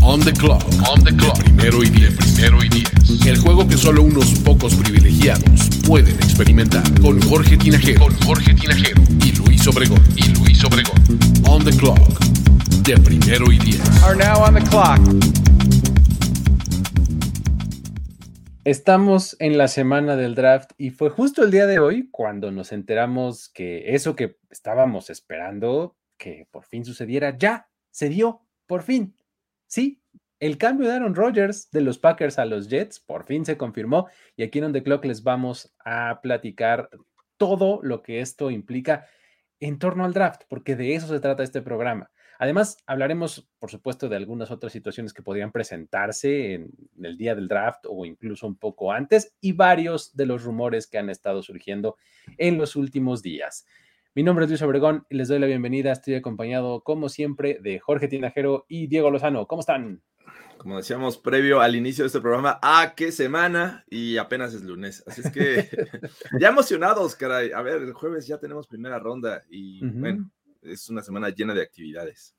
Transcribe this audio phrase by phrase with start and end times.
[0.00, 0.62] On the clock.
[0.88, 1.36] On the clock.
[1.38, 2.14] De primero y diez.
[2.16, 3.26] Primero y diez.
[3.26, 6.82] El juego que solo unos pocos privilegiados pueden experimentar.
[7.00, 8.00] Con Jorge Tinajero.
[8.00, 9.02] Con Jorge Tinajero.
[9.24, 10.02] Y Luis Obregón.
[10.16, 10.96] Y Luis Obregón.
[11.48, 11.98] On the clock.
[12.84, 13.80] De primero y diez.
[14.02, 14.98] Are now on the clock.
[18.64, 22.72] Estamos en la semana del draft y fue justo el día de hoy cuando nos
[22.72, 29.14] enteramos que eso que estábamos esperando, que por fin sucediera, ya se dio, por fin.
[29.68, 30.00] Sí,
[30.40, 34.08] el cambio de Aaron Rodgers de los Packers a los Jets por fin se confirmó
[34.34, 36.88] y aquí en On The Clock les vamos a platicar
[37.36, 39.06] todo lo que esto implica
[39.60, 42.10] en torno al draft, porque de eso se trata este programa.
[42.38, 46.70] Además, hablaremos, por supuesto, de algunas otras situaciones que podrían presentarse en
[47.02, 50.98] el día del draft o incluso un poco antes y varios de los rumores que
[50.98, 51.96] han estado surgiendo
[52.38, 53.66] en los últimos días.
[54.14, 55.92] Mi nombre es Luis Obregón y les doy la bienvenida.
[55.92, 59.46] Estoy acompañado, como siempre, de Jorge Tinajero y Diego Lozano.
[59.46, 60.02] ¿Cómo están?
[60.56, 63.84] Como decíamos previo al inicio de este programa, ¿a qué semana?
[63.88, 65.04] Y apenas es lunes.
[65.06, 65.68] Así es que
[66.40, 67.52] ya emocionados, caray.
[67.52, 70.00] A ver, el jueves ya tenemos primera ronda y Ujú.
[70.00, 70.30] bueno,
[70.62, 72.34] es una semana llena de actividades.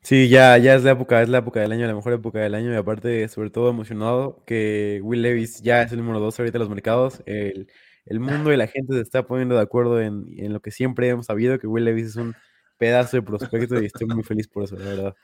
[0.00, 2.54] Sí, ya, ya es la época, es la época del año, la mejor época del
[2.54, 6.58] año, y aparte, sobre todo emocionado que Will Levis ya es el número dos ahorita
[6.58, 7.22] en los mercados.
[7.26, 7.68] El,
[8.06, 11.08] el mundo y la gente se está poniendo de acuerdo en, en lo que siempre
[11.08, 12.34] hemos sabido, que Will Levis es un
[12.78, 15.14] pedazo de prospecto y estoy muy feliz por eso, la verdad.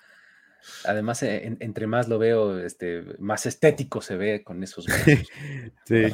[0.84, 5.04] Además, eh, en- entre más lo veo, este, más estético se ve con esos brazos.
[5.84, 6.04] Sí,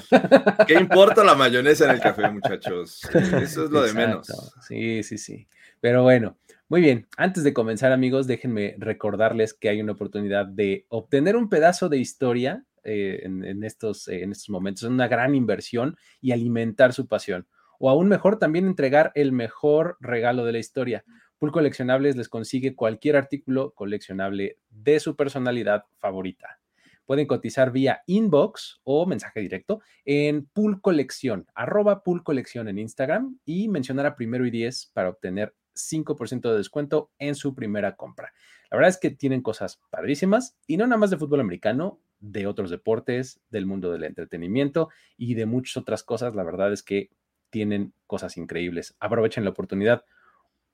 [0.66, 3.02] ¿Qué importa la mayonesa en el café, muchachos?
[3.14, 4.28] Eso es lo de menos.
[4.28, 4.60] Exacto.
[4.62, 5.46] Sí, sí, sí.
[5.80, 7.06] Pero bueno, muy bien.
[7.16, 11.98] Antes de comenzar, amigos, déjenme recordarles que hay una oportunidad de obtener un pedazo de
[11.98, 14.84] historia eh, en, estos, eh, en estos momentos.
[14.84, 17.46] Es una gran inversión y alimentar su pasión.
[17.78, 21.04] O aún mejor, también entregar el mejor regalo de la historia.
[21.38, 26.58] Pool Coleccionables les consigue cualquier artículo coleccionable de su personalidad favorita.
[27.06, 33.38] Pueden cotizar vía inbox o mensaje directo en Pool Colección, arroba Pool Colección en Instagram
[33.44, 38.32] y mencionar a primero y 10 para obtener 5% de descuento en su primera compra.
[38.70, 42.46] La verdad es que tienen cosas padrísimas y no nada más de fútbol americano, de
[42.46, 46.34] otros deportes, del mundo del entretenimiento y de muchas otras cosas.
[46.34, 47.10] La verdad es que
[47.50, 48.96] tienen cosas increíbles.
[49.00, 50.04] Aprovechen la oportunidad.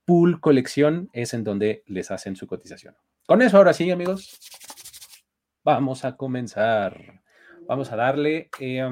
[0.05, 2.97] Pool Colección es en donde les hacen su cotización.
[3.27, 4.39] Con eso, ahora sí, amigos,
[5.63, 7.23] vamos a comenzar.
[7.67, 8.83] Vamos a darle eh,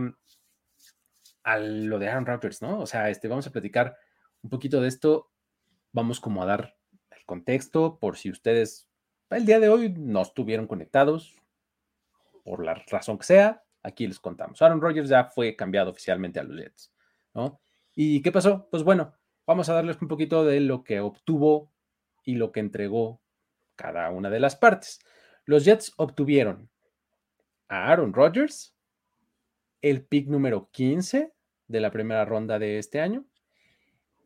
[1.43, 2.81] a lo de Aaron Rodgers, ¿no?
[2.81, 3.97] O sea, este, vamos a platicar
[4.43, 5.31] un poquito de esto.
[5.93, 6.77] Vamos como a dar
[7.11, 8.89] el contexto por si ustedes
[9.37, 11.35] el día de hoy no estuvieron conectados,
[12.43, 14.61] por la razón que sea, aquí les contamos.
[14.63, 16.93] Aaron Rodgers ya fue cambiado oficialmente a los Jets,
[17.35, 17.61] ¿no?
[17.95, 18.69] ¿Y qué pasó?
[18.71, 19.15] Pues bueno,
[19.47, 21.71] vamos a darles un poquito de lo que obtuvo
[22.25, 23.21] y lo que entregó
[23.77, 25.01] cada una de las partes.
[25.45, 26.71] Los Jets obtuvieron
[27.69, 28.75] a Aaron Rodgers,
[29.81, 31.33] el pick número 15
[31.67, 33.25] de la primera ronda de este año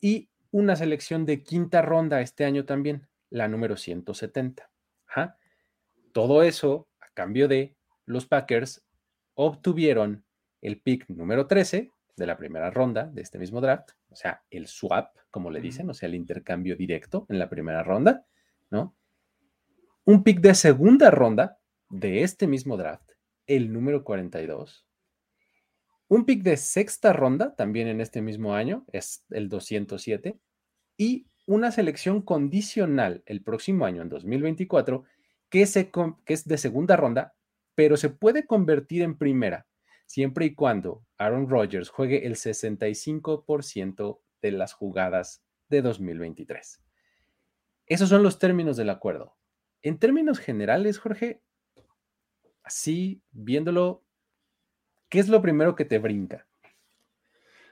[0.01, 4.71] y una selección de quinta ronda este año también, la número 170.
[5.07, 5.39] Ajá.
[6.13, 7.76] Todo eso a cambio de
[8.07, 8.85] los Packers
[9.35, 10.25] obtuvieron
[10.63, 14.67] el pick número 13 de la primera ronda de este mismo draft, o sea, el
[14.67, 18.25] swap, como le dicen, o sea, el intercambio directo en la primera ronda,
[18.71, 18.97] ¿no?
[20.05, 21.59] Un pick de segunda ronda
[21.91, 23.11] de este mismo draft,
[23.47, 24.87] el número 42.
[26.09, 30.39] Un pick de sexta ronda, también en este mismo año, es el 207.
[30.97, 35.05] Y una selección condicional el próximo año, en 2024,
[35.49, 37.35] que, se, que es de segunda ronda,
[37.77, 39.69] pero se puede convertir en primera,
[40.07, 46.83] siempre y cuando Aaron Rodgers juegue el 65% de las jugadas de 2023.
[47.87, 49.37] Esos son los términos del acuerdo.
[49.83, 51.43] En términos generales, Jorge,
[52.63, 54.03] así viéndolo,
[55.11, 56.49] ¿qué es lo primero que te brinca?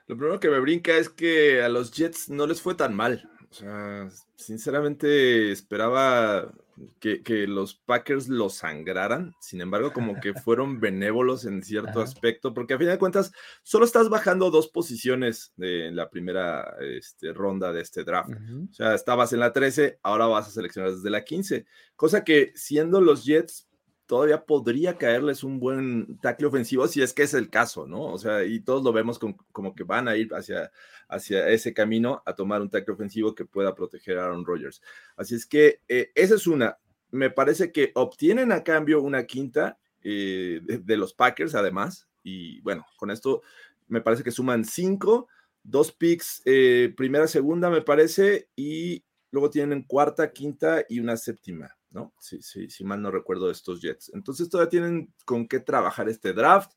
[0.07, 3.31] Lo primero que me brinca es que a los Jets no les fue tan mal.
[3.55, 6.53] O sea, sinceramente esperaba
[6.99, 9.37] que, que los Packers los sangraran.
[9.41, 12.03] Sin embargo, como que fueron benévolos en cierto Ajá.
[12.03, 13.31] aspecto, porque a fin de cuentas
[13.63, 18.31] solo estás bajando dos posiciones de la primera este, ronda de este draft.
[18.71, 21.65] O sea, estabas en la 13, ahora vas a seleccionar desde la 15.
[21.95, 23.69] Cosa que siendo los Jets,
[24.07, 28.05] todavía podría caerles un buen tackle ofensivo si es que es el caso, ¿no?
[28.05, 30.71] O sea, y todos lo vemos como que van a ir hacia,
[31.09, 34.83] hacia ese camino a tomar un tackle ofensivo que pueda proteger a Aaron Rodgers.
[35.17, 36.79] Así es que eh, esa es una.
[37.11, 42.87] Me parece que obtienen a cambio una quinta eh, de, los Packers, además, y bueno,
[42.99, 43.43] con esto
[43.89, 45.29] me parece que suman cinco,
[45.63, 51.75] dos picks, eh, primera, segunda, me parece, y luego tienen cuarta, quinta y una séptima.
[51.95, 52.13] ¿No?
[52.19, 54.11] Sí, sí, si mal no recuerdo estos Jets.
[54.15, 56.73] Entonces todavía tienen con qué trabajar este draft.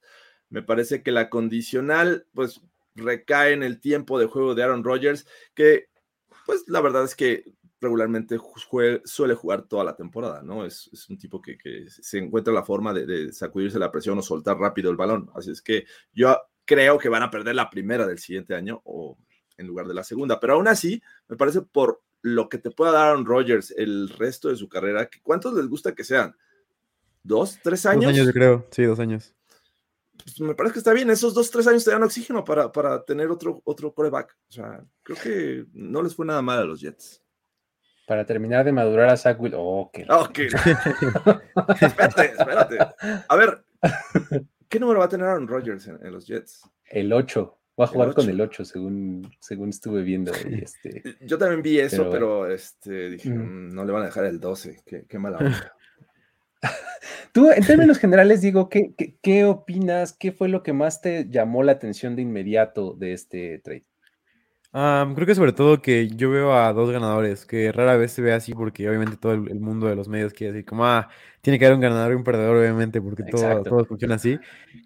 [0.50, 2.62] Me parece que la condicional, pues,
[2.96, 5.90] recae en el tiempo de juego de Aaron Rodgers, que,
[6.46, 7.44] pues, la verdad es que
[7.81, 8.38] regularmente
[9.04, 10.66] suele jugar toda la temporada, ¿no?
[10.66, 11.58] Es, un tipo que,
[11.90, 15.30] se encuentra la forma de, de, sacudirse la presión o soltar rápido el balón.
[15.36, 19.18] Así es que yo creo que van a perder la primera del siguiente año o
[19.58, 22.92] en lugar de la segunda, pero aún así, me parece por lo que te pueda
[22.92, 26.36] dar Aaron Rodgers el resto de su carrera, ¿cuántos les gusta que sean?
[27.24, 27.60] ¿Dos?
[27.64, 28.06] ¿Tres años?
[28.06, 29.34] Dos años, yo creo, sí, dos años.
[30.24, 33.04] Pues me parece que está bien, esos dos, tres años te dan oxígeno para, para
[33.04, 34.36] tener otro, otro coreback.
[34.50, 37.24] O sea, creo que no les fue nada mal a los Jets.
[38.08, 39.54] Para terminar de madurar a Zach Will.
[39.56, 39.92] Oh,
[41.81, 42.78] espérate, espérate.
[43.28, 43.64] A ver,
[44.69, 46.62] ¿qué número va a tener Aaron Rodgers en, en los Jets?
[46.86, 47.56] El 8.
[47.80, 50.32] Va a jugar con el 8, según, según estuve viendo.
[50.34, 51.04] Este...
[51.22, 54.82] Yo también vi eso, pero, este, dije, mm, no le van a dejar el 12.
[55.08, 55.74] Qué, mala onda.
[57.32, 60.14] Tú, en términos generales, digo, ¿qué, ¿qué, opinas?
[60.14, 63.86] ¿Qué fue lo que más te llamó la atención de inmediato de este trade?
[65.16, 68.34] Creo que sobre todo que yo veo a dos ganadores, que rara vez se ve
[68.34, 71.10] así porque obviamente todo el, mundo de los medios quiere decir como, ah,
[71.42, 74.38] tiene que haber un ganador y un perdedor obviamente porque todo, todo, funciona así.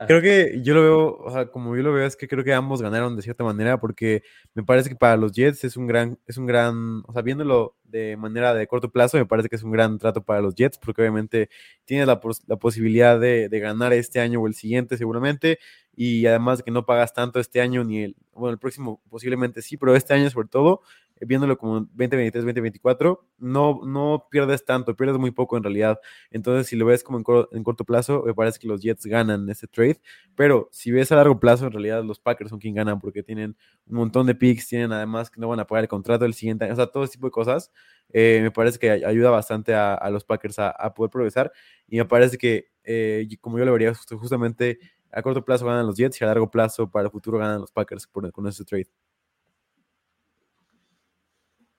[0.07, 2.53] Creo que yo lo veo, o sea, como yo lo veo es que creo que
[2.53, 4.23] ambos ganaron de cierta manera porque
[4.53, 7.75] me parece que para los Jets es un gran, es un gran, o sea, viéndolo
[7.83, 10.77] de manera de corto plazo, me parece que es un gran trato para los Jets
[10.77, 11.49] porque obviamente
[11.83, 15.59] tienes la, la posibilidad de, de ganar este año o el siguiente seguramente
[15.95, 19.77] y además que no pagas tanto este año ni el, bueno, el próximo posiblemente sí,
[19.77, 20.81] pero este año sobre todo,
[21.17, 25.99] eh, viéndolo como 2023, 2024, no, no pierdes tanto, pierdes muy poco en realidad.
[26.31, 27.17] Entonces, si lo ves como
[27.51, 29.99] en, corto plazo, me parece que los Jets ganan ese trade,
[30.35, 33.57] pero si ves a largo plazo, en realidad los Packers son quien ganan porque tienen
[33.87, 36.65] un montón de picks, tienen además que no van a pagar el contrato del siguiente
[36.65, 37.71] año, o sea, todo ese tipo de cosas.
[38.13, 41.51] Eh, me parece que ayuda bastante a, los Packers a, poder progresar
[41.87, 44.79] y me parece que, eh, como yo lo vería justamente
[45.11, 47.71] a corto plazo ganan los Jets y a largo plazo para el futuro ganan los
[47.71, 48.87] Packers con ese trade.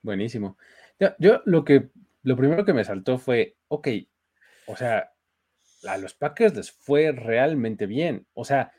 [0.01, 0.57] Buenísimo.
[1.19, 1.89] Yo, lo que
[2.23, 3.87] lo primero que me saltó fue, ok,
[4.67, 5.11] o sea,
[5.87, 8.27] a los Packers les fue realmente bien.
[8.33, 8.71] O sea,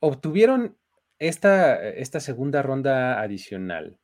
[0.00, 0.76] obtuvieron
[1.18, 3.98] esta, esta segunda ronda adicional.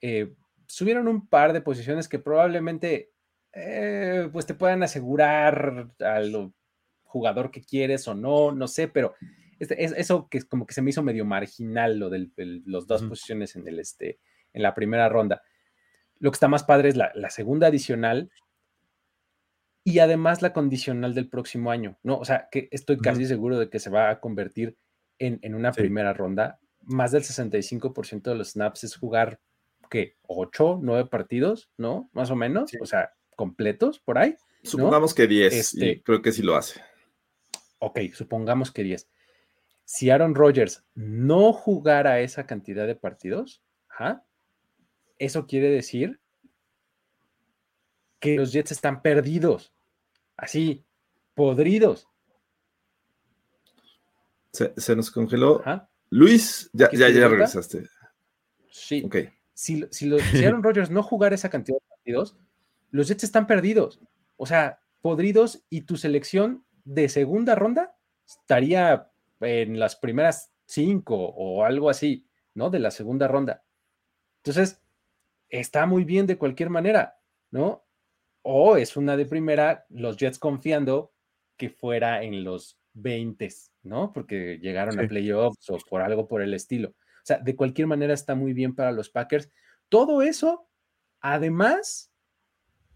[0.00, 0.34] Eh,
[0.66, 3.12] subieron un par de posiciones que probablemente
[3.52, 6.54] eh, pues te puedan asegurar a lo
[7.14, 9.14] jugador que quieres o no, no sé, pero
[9.60, 12.28] es, eso que como que se me hizo medio marginal lo de
[12.66, 14.18] los dos posiciones en el este
[14.52, 15.42] en la primera ronda.
[16.18, 18.30] Lo que está más padre es la, segunda adicional
[19.84, 22.18] y además la condicional del próximo año, ¿no?
[22.18, 24.76] O sea, que estoy casi seguro de que se va a convertir
[25.18, 26.58] en, una primera ronda.
[26.82, 29.40] Más del 65% de los snaps es jugar,
[29.88, 30.16] ¿qué?
[30.24, 32.10] ¿8, 9 partidos, ¿no?
[32.12, 34.34] Más o menos, o sea, completos por ahí.
[34.62, 36.80] Supongamos que 10, este, creo que sí lo hace
[37.78, 39.08] ok, supongamos que 10.
[39.84, 43.62] Si Aaron Rodgers no jugara esa cantidad de partidos,
[45.18, 46.20] eso quiere decir
[48.18, 49.74] que los Jets están perdidos,
[50.36, 50.84] así,
[51.34, 52.08] podridos.
[54.52, 55.62] Se, nos congeló.
[56.10, 57.86] Luis, ya, ya, regresaste.
[58.70, 59.02] Sí.
[59.04, 59.30] Okay.
[59.52, 62.36] Si, si, si Aaron Rodgers no jugara esa cantidad de partidos,
[62.90, 64.00] los Jets están perdidos.
[64.36, 69.10] O sea, podridos y tu selección de segunda ronda estaría
[69.40, 72.70] en las primeras cinco o algo así, ¿no?
[72.70, 73.64] De la segunda ronda.
[74.38, 74.82] Entonces,
[75.48, 77.18] está muy bien de cualquier manera,
[77.50, 77.84] ¿no?
[78.42, 81.12] O es una de primera, los Jets confiando
[81.56, 83.48] que fuera en los 20,
[83.82, 84.12] ¿no?
[84.12, 86.90] Porque llegaron a playoffs o por algo por el estilo.
[86.90, 89.50] O sea, de cualquier manera está muy bien para los Packers.
[89.88, 90.68] Todo eso,
[91.20, 92.12] además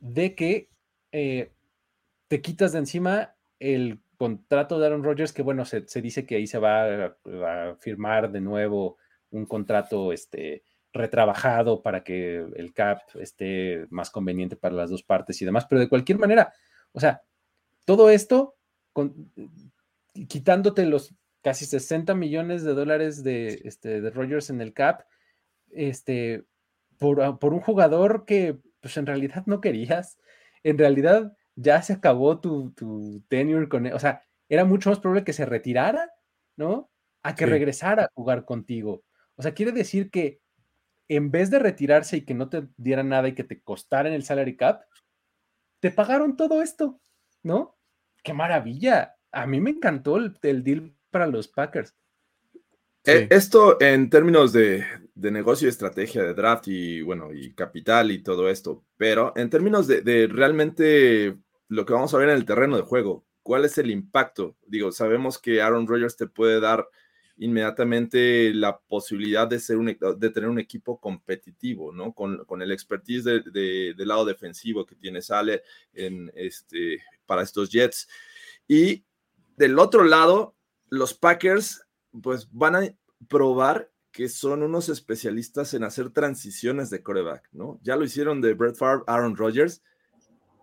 [0.01, 0.71] de que
[1.13, 1.53] eh,
[2.29, 6.47] te quitas de encima el contrato de Aaron Rodgers, que bueno, se, dice que ahí
[6.47, 8.97] se va a, firmar de nuevo
[9.31, 15.41] un contrato este, retrabajado para que el cap esté más conveniente para las dos partes
[15.41, 16.53] y demás, pero de cualquier manera,
[16.93, 17.23] o sea,
[17.85, 18.57] todo esto,
[18.93, 19.31] con,
[20.29, 25.03] quitándote los casi 60 millones de dólares de, este, de Rodgers en el cap,
[25.71, 26.45] este,
[26.99, 30.19] por, por un jugador que pues en realidad no querías,
[30.63, 33.93] en realidad ya se acabó tu, tu tenure con él.
[33.93, 36.11] O sea, era mucho más probable que se retirara,
[36.57, 36.91] ¿no?
[37.23, 37.51] A que Sí.
[37.51, 39.03] regresara a jugar contigo.
[39.37, 40.41] O sea, quiere decir que
[41.09, 44.15] en vez de retirarse y que no te diera nada y que te costara en
[44.15, 44.83] el salary cap,
[45.81, 47.01] te pagaron todo esto,
[47.43, 47.77] ¿no?
[48.23, 49.17] ¡Qué maravilla!
[49.33, 51.95] A mí me encantó el, el deal para los Packers.
[53.05, 53.27] Eh, Sí.
[53.31, 54.85] Esto en términos de,
[55.15, 59.49] de negocio y estrategia de draft y bueno, y capital y todo esto, pero en
[59.51, 61.39] términos de, de realmente
[61.69, 64.57] lo que vamos a ver en el terreno de juego, ¿cuál es el impacto?
[64.67, 66.89] Digo, sabemos que Aaron Rodgers te puede dar
[67.39, 72.13] inmediatamente la posibilidad de, ser un, de tener un equipo competitivo, ¿no?
[72.13, 77.43] Con, con el expertise de, de, del lado defensivo que tiene Sale en este, para
[77.43, 78.09] estos Jets.
[78.67, 79.05] Y
[79.57, 80.57] del otro lado,
[80.89, 81.87] los Packers
[82.23, 82.95] pues van a
[83.29, 87.79] probar que son unos especialistas en hacer transiciones de coreback, ¿no?
[87.83, 89.83] Ya lo hicieron de Brett Favre, Aaron Rodgers.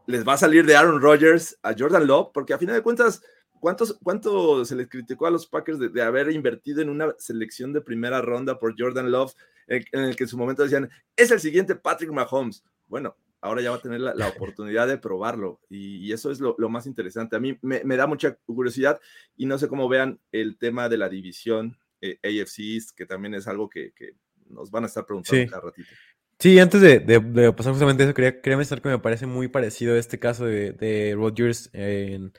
[0.08, 3.24] Les va a salir de Aaron Rodgers a Jordan Love, porque a final de cuentas,
[3.60, 7.74] ¿cuántos, ¿cuánto se les criticó a los Packers de, de, haber invertido en una selección
[7.74, 9.34] de primera ronda por Jordan Love,
[9.68, 12.64] en, en, el que en su momento decían, es el siguiente Patrick Mahomes?
[12.88, 16.40] Bueno, ahora ya va a tener la, la oportunidad de probarlo y, y eso es
[16.40, 17.36] lo, lo, más interesante.
[17.36, 19.00] A mí me, me, da mucha curiosidad
[19.38, 23.36] y no sé cómo vean el tema de la división eh, AFC East, que también
[23.36, 24.16] es algo que, que,
[24.48, 25.50] nos van a estar preguntando sí.
[25.50, 25.90] cada ratito.
[26.40, 27.00] Sí, antes de,
[27.54, 31.14] pasar justamente eso, quería, quería mencionar que me parece muy parecido este caso de, de
[31.16, 32.34] Rodgers en,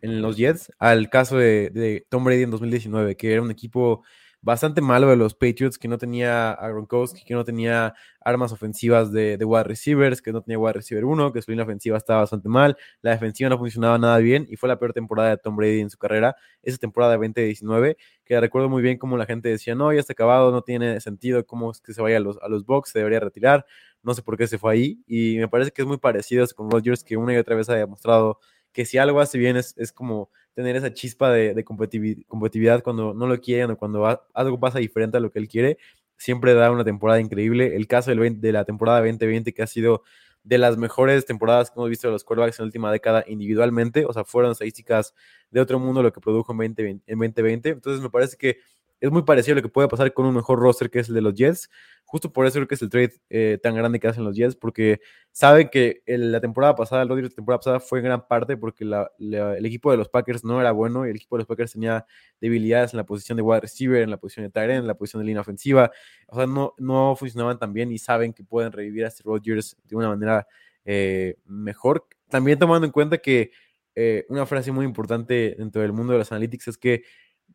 [0.00, 4.02] en, los Jets al caso de Tom Brady en 2019, que era un equipo
[4.42, 9.12] bastante malo de los Patriots, que no tenía a Gronkowski, que no tenía armas ofensivas
[9.12, 12.20] de, de wide receivers, que no tenía wide receiver 1, que su línea ofensiva estaba
[12.20, 15.56] bastante mal, la defensiva no funcionaba nada bien y fue la peor temporada de Tom
[15.56, 19.48] Brady en su carrera, esa temporada de 2019, que recuerdo muy bien como la gente
[19.48, 22.38] decía, no, ya está acabado, no tiene sentido, cómo es que se vaya a los,
[22.42, 23.64] a los Bucks, se debería retirar,
[24.02, 26.68] no sé por qué se fue ahí y me parece que es muy parecido con
[26.70, 28.40] Rodgers, que una y otra vez ha demostrado
[28.72, 33.14] que si algo hace bien es, es como tener esa chispa de, de competitividad, cuando
[33.14, 35.78] no lo quieren o cuando algo pasa diferente a lo que él quiere,
[36.16, 37.76] siempre da una temporada increíble.
[37.76, 40.02] El caso del 20, de la temporada 2020 que ha sido
[40.44, 44.04] de las mejores temporadas que hemos visto de los quarterbacks en la última década individualmente,
[44.04, 45.14] o sea, fueron estadísticas
[45.50, 47.68] de otro mundo lo que produjo en 2020, en 2020.
[47.70, 48.58] Entonces me parece que
[49.02, 51.16] es muy parecido a lo que puede pasar con un mejor roster que es el
[51.16, 51.68] de los Jets.
[52.04, 54.54] Justo por eso creo que es el trade eh, tan grande que hacen los Jets,
[54.54, 55.00] porque
[55.32, 58.84] saben que la temporada pasada, el Rodgers de temporada pasada fue en gran parte porque
[58.84, 61.48] la, la, el equipo de los Packers no era bueno y el equipo de los
[61.48, 62.06] Packers tenía
[62.40, 64.94] debilidades en la posición de wide receiver, en la posición de tight end, en la
[64.94, 65.90] posición de línea ofensiva.
[66.28, 69.76] O sea, no, no funcionaban tan bien y saben que pueden revivir a este Rodgers
[69.82, 70.46] de una manera
[70.84, 72.06] eh, mejor.
[72.28, 73.50] También tomando en cuenta que
[73.96, 77.02] eh, una frase muy importante dentro del mundo de los analytics es que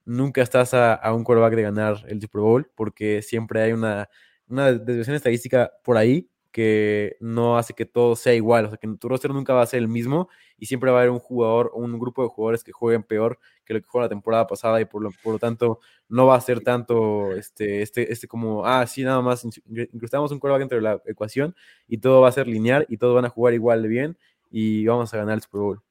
[0.07, 4.09] nunca estás a, un quarterback de ganar el Super Bowl porque siempre hay una,
[4.47, 8.87] una desviación estadística por ahí que no hace que todo sea igual, o sea, que
[8.87, 11.69] tu roster nunca va a ser el mismo y siempre va a haber un jugador
[11.73, 14.79] o un grupo de jugadores que jueguen peor que lo que jugó la temporada pasada
[14.81, 18.65] y por lo, por lo tanto no va a ser tanto este, este, este como,
[18.65, 19.45] ah, sí, nada más
[19.93, 21.53] incrustamos un quarterback dentro de la ecuación
[21.87, 24.17] y todo va a ser lineal y todos van a jugar igual de bien
[24.49, 25.86] y vamos a ganar el Super Bowl.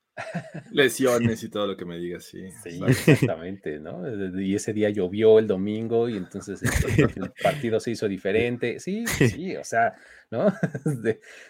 [0.71, 2.51] Lesiones y todo lo que me digas, sí.
[2.63, 4.03] Sí, exactamente, ¿no?
[4.41, 8.81] Y ese día llovió el domingo y entonces el partido se hizo diferente.
[8.81, 9.95] Sí, sí, o sea,
[10.31, 10.53] ¿no?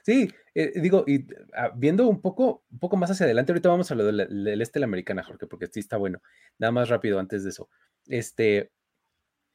[0.02, 3.90] Sí, eh, digo, y ah, viendo un poco, un poco más hacia adelante, ahorita vamos
[3.90, 6.20] a lo del, del este de la americana, Jorge, porque sí está bueno.
[6.58, 7.68] Nada más rápido antes de eso.
[8.06, 8.72] Este,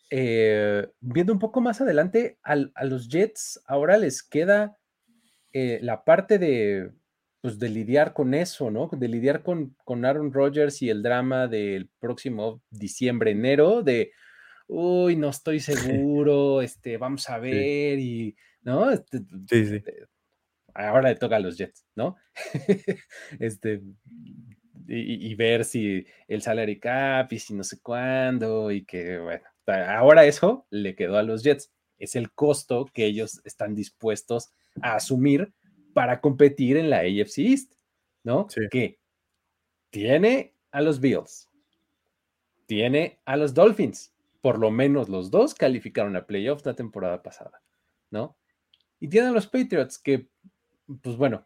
[0.09, 4.77] eh, viendo un poco más adelante, al, a los Jets ahora les queda
[5.53, 6.91] eh, la parte de
[7.41, 8.89] pues de lidiar con eso, ¿no?
[8.91, 14.11] De lidiar con, con Aaron Rodgers y el drama del próximo diciembre, enero, de,
[14.67, 15.59] uy, no estoy
[16.09, 18.27] seguro, este, vamos a ver, sí.
[18.27, 18.91] y, ¿no?
[18.91, 19.19] Este,
[19.49, 19.83] sí, sí.
[20.73, 22.15] Ahora le toca a los Jets, ¿no?
[23.39, 23.81] este,
[24.87, 29.43] y, y, ver si el salary cap y si no sé cuándo, y que, bueno,
[29.65, 31.71] ahora eso le quedó a los Jets.
[31.97, 35.53] Es el costo que ellos están dispuestos a asumir
[35.93, 37.73] para competir en la AFC East,
[38.23, 38.47] ¿no?
[38.49, 38.61] Sí.
[38.69, 38.99] Que
[39.89, 41.49] tiene a los Bills,
[42.65, 47.61] tiene a los Dolphins, por lo menos los dos calificaron a playoffs la temporada pasada,
[48.09, 48.37] ¿no?
[48.99, 50.29] Y tiene a los Patriots, que,
[51.01, 51.45] pues bueno,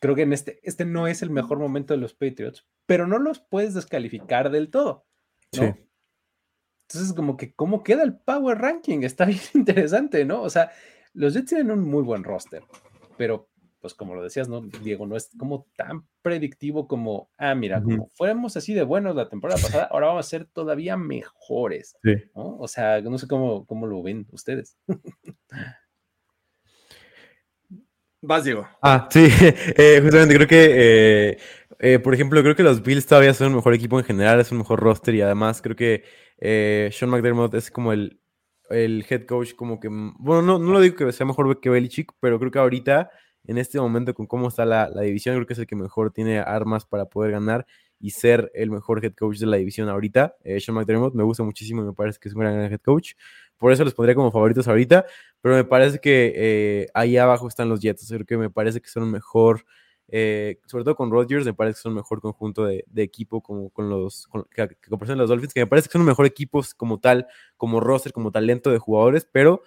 [0.00, 3.18] creo que en este, este no es el mejor momento de los Patriots, pero no
[3.18, 5.06] los puedes descalificar del todo,
[5.56, 5.62] ¿no?
[5.62, 5.86] Sí.
[6.88, 9.02] Entonces, como que, ¿cómo queda el Power Ranking?
[9.02, 10.42] Está bien interesante, ¿no?
[10.42, 10.70] O sea,
[11.12, 12.62] los Jets tienen un muy buen roster,
[13.16, 13.48] pero
[13.86, 15.06] pues como lo decías, ¿no, Diego?
[15.06, 18.10] No es como tan predictivo como, ah, mira, como uh -huh.
[18.14, 22.14] fuéramos así de buenos la temporada pasada, ahora vamos a ser todavía mejores, sí.
[22.34, 22.58] ¿no?
[22.58, 24.76] O sea, no sé cómo, cómo lo ven ustedes.
[28.20, 28.66] Vas, Diego.
[28.82, 29.28] Ah, sí,
[29.76, 31.38] eh, justamente creo que, eh,
[31.78, 34.50] eh, por ejemplo, creo que los Bills todavía son un mejor equipo en general, es
[34.50, 36.02] un mejor roster y además creo que
[36.38, 38.18] eh, Sean McDermott es como el,
[38.68, 42.14] el head coach como que, bueno, no, no lo digo que sea mejor que Belichick,
[42.18, 43.10] pero creo que ahorita,
[43.46, 46.10] en este momento, con cómo está la, la división, creo que es el que mejor
[46.12, 47.66] tiene armas para poder ganar
[47.98, 50.36] y ser el mejor head coach de la división ahorita.
[50.44, 53.12] Eh, Sean McDermott me gusta muchísimo y me parece que es un gran, head coach.
[53.58, 55.06] Por eso los pondría como favoritos ahorita,
[55.40, 58.06] pero me parece que eh, ahí abajo están los Jets.
[58.08, 59.64] Creo que me parece que son mejor,
[60.08, 63.88] eh, sobre todo con Rodgers, me parece que son mejor conjunto de, equipo como con
[63.88, 67.26] los con, que, que los Dolphins, que me parece que son mejor equipos como tal,
[67.56, 69.62] como roster, como talento de jugadores, pero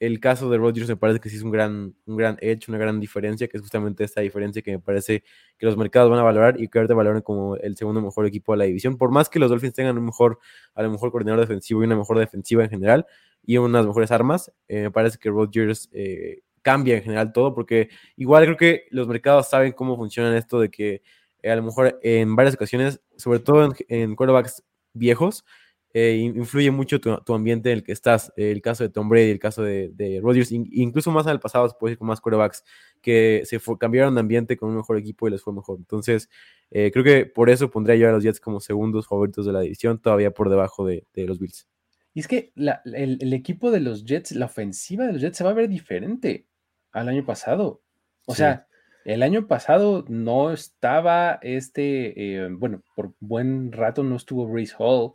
[0.00, 2.78] el caso de Rodgers me parece que sí es un gran, un gran edge, una
[2.78, 5.22] gran diferencia, que es justamente esta diferencia que me parece
[5.58, 8.52] que los mercados van a valorar y que ahorita valoran como el segundo mejor equipo
[8.52, 8.96] de la división.
[8.96, 10.38] Por más que los Dolphins tengan un mejor,
[10.74, 13.06] a lo mejor coordinador defensivo y una mejor defensiva en general
[13.44, 17.90] y unas mejores armas, eh, me parece que Rodgers eh, cambia en general todo, porque
[18.16, 21.02] igual creo que los mercados saben cómo funciona esto de que
[21.42, 24.64] eh, a lo mejor en varias ocasiones, sobre todo en, en quarterbacks
[24.94, 25.44] viejos,
[25.92, 28.32] eh, influye mucho tu, tu, ambiente en el que estás.
[28.36, 31.68] el caso de Tom Brady, el caso de, de Rodgers, in, incluso más el pasado,
[31.68, 32.64] se puede decir con más quarterbacks
[33.00, 35.78] que se fue, cambiaron de ambiente con un mejor equipo y les fue mejor.
[35.78, 36.28] Entonces,
[36.70, 39.60] eh, creo que por eso pondría yo a los Jets como segundos favoritos de la
[39.60, 41.68] división, todavía por debajo de, de los Bills.
[42.14, 45.38] Y es que la, el, el, equipo de los Jets, la ofensiva de los Jets
[45.38, 46.46] se va a ver diferente
[46.92, 47.82] al año pasado.
[48.26, 48.38] O sí.
[48.38, 48.66] sea,
[49.04, 55.12] el año pasado no estaba este, eh, bueno, por buen rato no estuvo Brees Hall.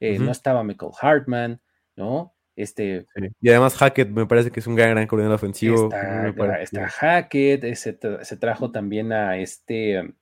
[0.00, 0.24] Eh, uh -huh.
[0.26, 1.60] no estaba Michael Hartman,
[1.96, 2.34] ¿no?
[2.54, 3.28] Este, sí.
[3.40, 5.84] Y además Hackett me parece que es un gran, gran coordinador ofensivo.
[5.84, 10.14] Está, está Hackett, se, se, trajo también a este...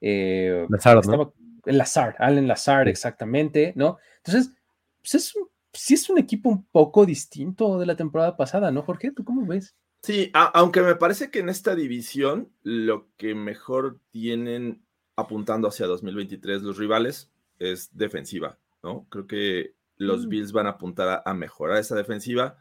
[0.00, 1.32] Eh, Lazard, ¿no?
[1.64, 2.90] Lazard, Allen Lazard, sí.
[2.90, 3.98] exactamente, ¿no?
[4.18, 4.52] Entonces,
[5.00, 8.82] pues es un, sí es un equipo un poco distinto de la temporada pasada, ¿no,
[8.82, 9.12] Jorge?
[9.12, 9.76] ¿Tú cómo ves?
[10.02, 14.84] Sí, a, aunque me parece que en esta división lo que mejor tienen
[15.16, 18.58] apuntando hacia 2023 los rivales es defensiva.
[18.86, 19.06] ¿No?
[19.10, 20.28] Creo que los mm.
[20.28, 22.56] Bills van a apuntar a, a, mejorar esa defensiva.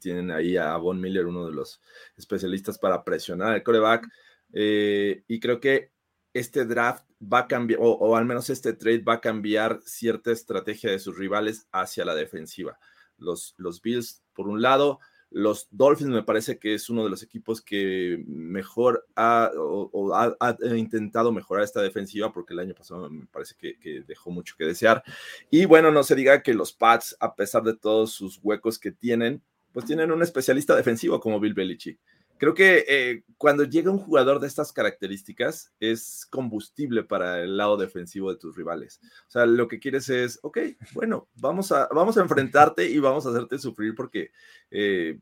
[0.00, 1.80] Tienen ahí a Von Miller, uno de los
[2.16, 4.06] especialistas para presionar al coreback.
[4.52, 5.92] Eh, y creo que
[6.34, 10.30] este draft va a cambiar, o, o, al menos este trade va a cambiar cierta
[10.30, 12.78] estrategia de sus rivales hacia la defensiva.
[13.16, 15.00] Los, los Bills, por un lado,
[15.34, 20.36] los Dolphins me parece que es uno de los equipos que mejor ha, o, ha,
[20.40, 24.54] ha, intentado mejorar esta defensiva porque el año pasado me parece que, que, dejó mucho
[24.58, 25.02] que desear.
[25.50, 28.92] Y bueno, no se diga que los Pats, a pesar de todos sus huecos que
[28.92, 29.42] tienen,
[29.72, 31.98] pues tienen un especialista defensivo como Bill Belichick.
[32.42, 37.76] Creo que eh, cuando llega un jugador de estas características es combustible para el lado
[37.76, 38.98] defensivo de tus rivales.
[39.28, 40.58] O sea, lo que quieres es, ok,
[40.92, 44.32] bueno, vamos a, vamos a enfrentarte y vamos a hacerte sufrir porque
[44.72, 45.20] eh,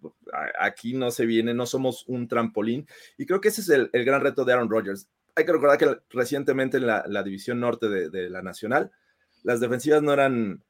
[0.58, 2.88] aquí no se viene, no somos un trampolín.
[3.18, 5.06] Y creo que ese es el, el gran reto de Aaron Rodgers.
[5.34, 8.92] Hay que recordar que recientemente en la, la división norte de, de, la Nacional,
[9.42, 10.64] las defensivas no eran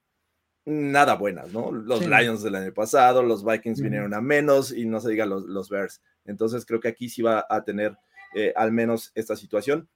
[0.65, 1.73] nada buenas, ¿no?
[1.73, 2.07] Los sí.
[2.07, 3.83] Lions del año pasado, los Vikings mm.
[3.83, 6.01] vinieron a menos y no se diga los, los Bears.
[6.25, 7.97] Entonces creo que aquí sí va a tener
[8.35, 9.89] eh, al menos esta situación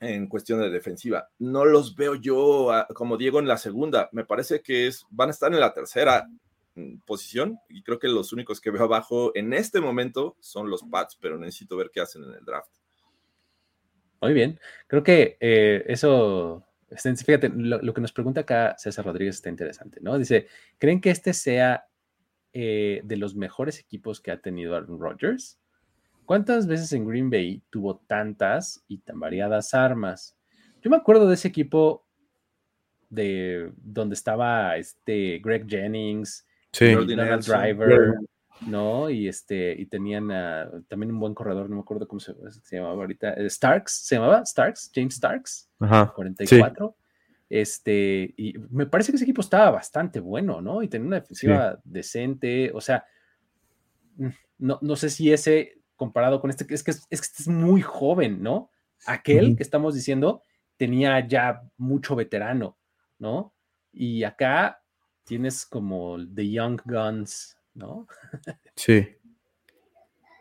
[0.00, 1.28] en cuestión de defensiva.
[1.38, 4.08] No los veo yo a, como Diego en la segunda.
[4.12, 6.28] Me parece que es, van a estar en la tercera
[6.74, 10.82] mm, posición y creo que los únicos que veo abajo en este momento son los
[10.84, 12.70] Pats, pero necesito ver qué hacen en el draft.
[14.20, 14.58] Muy bien,
[14.88, 16.64] creo que eh, eso,
[16.96, 20.16] fíjate, lo, lo, que nos pregunta acá César Rodríguez está interesante, ¿no?
[20.18, 20.46] Dice,
[20.78, 21.86] ¿creen que este sea
[22.52, 25.58] eh, de los mejores equipos que ha tenido Aaron Rodgers?
[26.24, 30.36] ¿Cuántas veces en Green Bay tuvo tantas y tan variadas armas?
[30.82, 32.06] Yo me acuerdo de ese equipo
[33.10, 36.92] de donde estaba este Greg Jennings, sí.
[36.92, 38.14] Donald Driver,
[38.66, 39.10] ¿no?
[39.10, 42.76] Y este, y tenían uh, también un buen corredor, no me acuerdo cómo se, se
[42.76, 44.44] llamaba ahorita, eh, Starks, ¿se llamaba?
[44.44, 46.96] Starks, James Starks, Ajá, 44.
[46.96, 47.04] Sí.
[47.50, 50.82] Este, y me parece que ese equipo estaba bastante bueno, ¿no?
[50.82, 51.80] Y tenía una defensiva sí.
[51.84, 53.06] decente, o sea,
[54.16, 57.42] mm, no, no sé si ese comparado con este, es que es, es, que este
[57.42, 58.70] es muy joven, ¿no?
[59.06, 59.56] Aquel uh -huh.
[59.56, 60.42] que estamos diciendo
[60.76, 62.78] tenía ya mucho veterano,
[63.18, 63.54] ¿no?
[63.92, 64.82] Y acá
[65.24, 68.06] tienes como The Young Guns, ¿no?
[68.74, 69.08] Sí.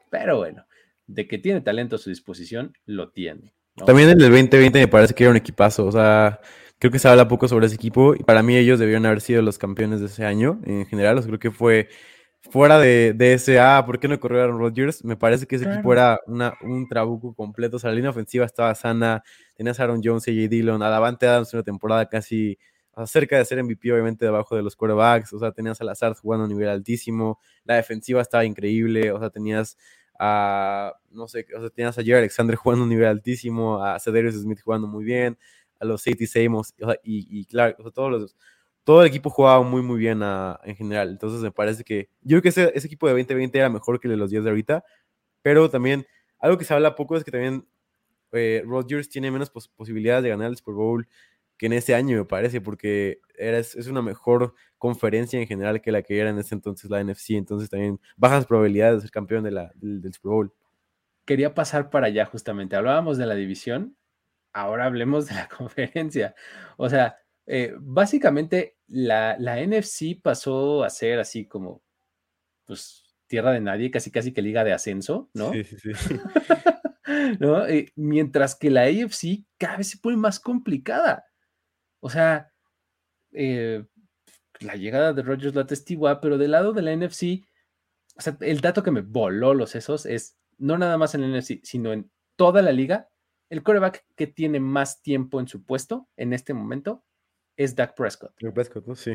[0.10, 0.66] Pero bueno,
[1.08, 3.54] de que tiene talento a su disposición, lo tiene.
[3.76, 3.86] ¿no?
[3.86, 6.40] También en el 2020 me parece que era un equipazo, o sea,
[6.80, 9.42] creo que se habla poco sobre ese equipo y para mí ellos debieron haber sido
[9.42, 11.90] los campeones de ese año en general, o sea, creo que fue
[12.52, 15.04] fuera de, de, ese, ah, ¿por qué no corrió Aaron Rodgers?
[15.04, 15.80] Me parece que ese claro.
[15.80, 19.24] equipo era una, un trabuco completo, o sea, la línea ofensiva estaba sana,
[19.56, 20.48] tenías a Aaron Jones y J.
[20.50, 22.58] Dillon, a Davante Adams una temporada casi
[23.06, 26.46] cerca de ser MVP, obviamente debajo de los quarterbacks, o sea, tenías a Lazard jugando
[26.46, 29.78] a nivel altísimo, la defensiva estaba increíble, o sea, tenías
[30.20, 34.36] a, no sé, o sea, tenías a Jerry Alexander jugando a nivel altísimo, a Cedarius
[34.36, 35.38] Smith jugando muy bien,
[35.80, 38.36] a los Safety Samos, o sea, y, y claro, o sea, todos los,
[38.88, 41.10] todo el equipo jugaba muy, muy bien en general.
[41.10, 44.14] Entonces me parece que, yo creo que ese, equipo de 2020 era mejor que el
[44.14, 44.86] de los días de ahorita,
[45.42, 46.08] pero también,
[46.40, 47.68] algo que se habla poco es que también
[48.32, 51.08] eh, Rodgers tiene menos pos- posibilidades de ganar el Super Bowl
[51.58, 55.82] que en ese año, me parece, porque era, es, es una mejor conferencia en general
[55.82, 59.12] que la que era en ese entonces la NFC, entonces también bajas probabilidades de ser
[59.12, 60.54] campeón de la, del, del Super Bowl.
[61.26, 62.76] Quería pasar para allá justamente.
[62.76, 63.98] Hablábamos de la división,
[64.54, 66.36] ahora hablemos de la conferencia.
[66.78, 71.82] O sea, eh, básicamente la, la NFC pasó a ser así como,
[72.66, 75.52] pues, tierra de nadie, casi casi que liga de ascenso, ¿no?
[75.52, 75.90] Sí, sí, sí.
[77.40, 77.66] ¿no?
[77.68, 81.26] Eh, mientras que la AFC cada vez se pone más complicada.
[82.00, 82.52] O sea,
[83.32, 83.86] eh,
[84.60, 87.46] la llegada de Rodgers la atestigua, pero del lado de la NFC,
[88.18, 91.28] o sea, el dato que me voló los sesos es no nada más en la
[91.40, 93.10] NFC, sino en toda la liga,
[93.50, 97.04] el quarterback que tiene más tiempo en su puesto en este momento
[97.56, 98.34] es Dak Prescott.
[98.42, 98.96] Dak Prescott, ¿no?
[98.96, 99.14] Sí.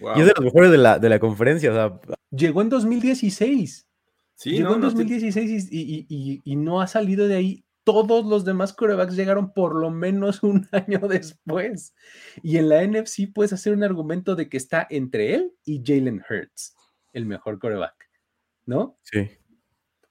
[0.00, 0.16] Wow.
[0.16, 3.86] Y es de los mejores de la, de la conferencia, o sea, Llegó en 2016.
[4.34, 4.96] Sí, Llegó no, en no, sí.
[4.96, 7.64] 2016 y, y- y- y no ha salido de ahí.
[7.84, 11.94] Todos los demás quarterbacks llegaron por lo menos un año después.
[12.42, 16.22] Y en la NFC puedes hacer un argumento de que está entre él y Jalen
[16.28, 16.76] Hurts,
[17.12, 18.08] el mejor quarterback,
[18.66, 18.98] ¿no?
[19.02, 19.30] sí.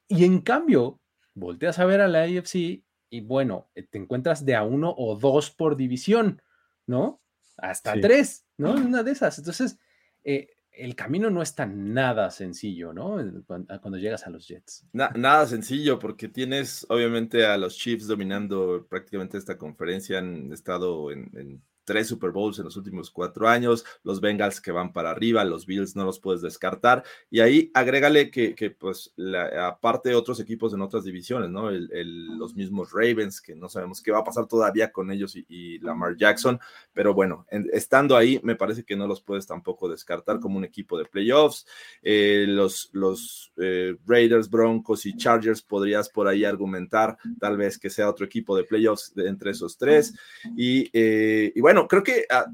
[0.07, 0.99] Y en cambio,
[1.35, 5.51] volteas a ver a la AFC y bueno, te encuentras de a uno o dos
[5.51, 6.41] por división,
[6.85, 7.21] ¿no?
[7.57, 8.01] Hasta Sí.
[8.01, 8.73] tres, ¿no?
[8.73, 9.37] Una de esas.
[9.37, 9.79] Entonces,
[10.25, 13.17] eh, el camino no está nada sencillo, ¿no?
[13.45, 14.85] Cuando, llegas a los Jets.
[14.93, 20.19] Na- nada sencillo, porque tienes obviamente a los Chiefs dominando prácticamente esta conferencia.
[20.19, 23.83] Han estado en, en tres Super Bowls en los últimos cuatro años.
[24.03, 27.03] Los Bengals que van para arriba, los Bills no los puedes descartar.
[27.29, 31.69] Y ahí agrégale que, que, pues, la- aparte otros equipos en otras divisiones, ¿no?
[31.69, 36.15] Los mismos Ravens, que no sabemos qué va a pasar todavía con ellos y, Lamar
[36.15, 36.59] Jackson.
[36.93, 40.63] Pero bueno, en- estando ahí, me parece que no los puedes tampoco descartar como un
[40.63, 41.65] equipo de playoffs.
[42.01, 47.89] Eh, los los eh, Raiders, Broncos y Chargers podrías por ahí argumentar tal vez que
[47.89, 50.13] sea otro equipo de playoffs entre esos tres.
[50.55, 52.45] Y, eh, y bueno, creo que ah,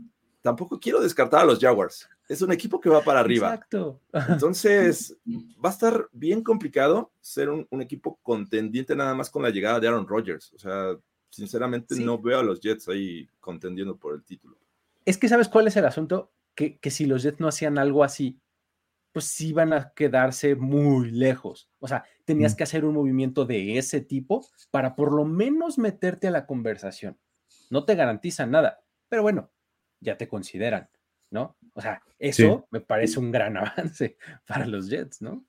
[0.42, 2.08] tampoco quiero descartar a los Jaguars.
[2.30, 3.54] Es un equipo que va para arriba.
[3.54, 4.02] Exacto.
[4.30, 5.16] Entonces,
[5.64, 9.80] va a estar bien complicado ser un, un equipo contendiente nada más con la llegada
[9.80, 10.52] de Aaron Rodgers.
[10.54, 10.98] O sea,
[11.30, 12.04] sinceramente Sí.
[12.04, 14.58] no veo a los Jets ahí contendiendo por el título.
[15.06, 16.34] Es que, ¿sabes cuál es el asunto?
[16.54, 18.40] Que, que si los Jets no hacían algo así,
[19.14, 21.70] pues sí van a quedarse muy lejos.
[21.80, 22.58] O sea, tenías Mm.
[22.58, 27.18] que hacer un movimiento de ese tipo para por lo menos meterte a la conversación.
[27.70, 29.50] No te garantizan nada, pero bueno,
[30.00, 30.90] ya te consideran,
[31.32, 31.56] ¿no?
[31.74, 35.46] O sea, eso me parece un gran avance para los Jets, ¿no?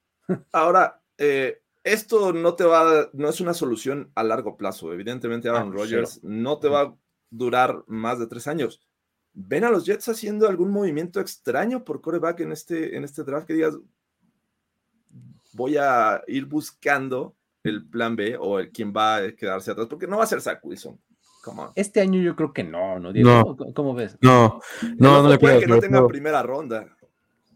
[0.52, 4.92] Ahora, eh, esto no te va, a- no es una solución a largo plazo.
[4.92, 6.94] Evidentemente, Aaron Ah, Rodgers no te va a
[7.30, 8.80] durar más de tres años.
[9.32, 13.46] ¿Ven a los Jets haciendo algún movimiento extraño por coreback en este, en este draft
[13.46, 13.78] que digas,
[15.52, 19.86] voy a ir buscando el plan B o el quién va a quedarse atrás?
[19.88, 21.00] Porque no va a ser Zach Wilson.
[21.42, 21.70] Come on.
[21.74, 23.12] Este año yo creo que no, ¿no?
[23.12, 23.31] Diego?
[23.31, 23.57] No.
[23.57, 24.16] ¿Cómo- ¿Cómo ves?
[24.20, 24.61] No,
[24.98, 25.66] no, no le puede creo.
[25.68, 26.87] que no tenga primera ronda.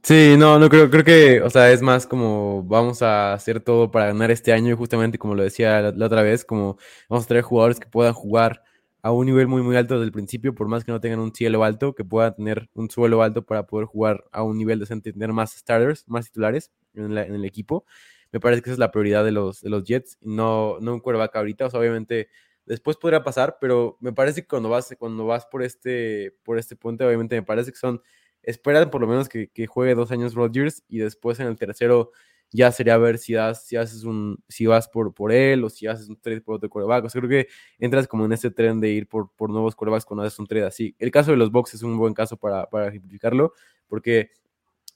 [0.03, 3.91] Sí, no, no creo, creo que, o sea, es más como vamos a hacer todo
[3.93, 6.77] para ganar este año y justamente como lo decía la, la otra vez, como
[7.09, 8.65] vamos a traer jugadores que puedan jugar
[9.01, 11.33] a un nivel muy, muy alto desde el principio, por más que no tengan un
[11.33, 15.13] cielo alto, que puedan tener un suelo alto para poder jugar a un nivel decente
[15.13, 17.85] tener más starters, más titulares en, la- en el equipo.
[18.33, 21.01] Me parece que esa es la prioridad de los, de los Jets, no, no un
[21.01, 22.29] quarterback ahorita, o sea, obviamente
[22.67, 26.77] después podría pasar, pero me parece que cuando vas, cuando vas por este, por este
[26.77, 28.03] puente, obviamente me parece que son
[28.43, 32.11] esperan por lo menos que, que juegue dos años Rodgers y después en el tercero
[32.53, 35.87] ya sería ver si das, si haces un, si vas por, por él o si
[35.87, 37.07] haces un trade por otro quarterback.
[37.07, 37.49] O sea, creo que
[37.79, 40.67] entras como en ese tren de ir por, por nuevos quarterbacks cuando haces un trade
[40.67, 40.95] así.
[40.99, 43.55] El caso de los Bucks es un buen caso para, para ejemplificarlo,
[43.89, 44.31] porque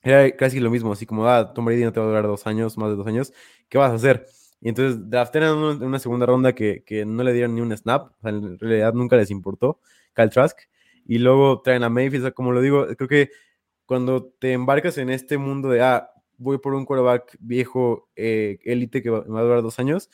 [0.02, 2.46] era casi lo mismo, así como, ah, Tom Brady no te va a durar dos
[2.46, 3.32] años, más de dos años,
[3.68, 4.26] ¿qué vas a hacer?
[4.66, 8.10] Y entonces draftean en una segunda ronda que, que no le dieron ni un snap,
[8.18, 9.78] o sea, en realidad nunca les importó,
[10.12, 10.58] Kyle Trask,
[11.04, 13.30] y luego traen a Mayfield, o sea, como lo digo, creo que
[13.84, 19.04] cuando te embarcas en este mundo de, ah, voy por un quarterback viejo, eh, élite
[19.04, 20.10] que va, va a durar dos años,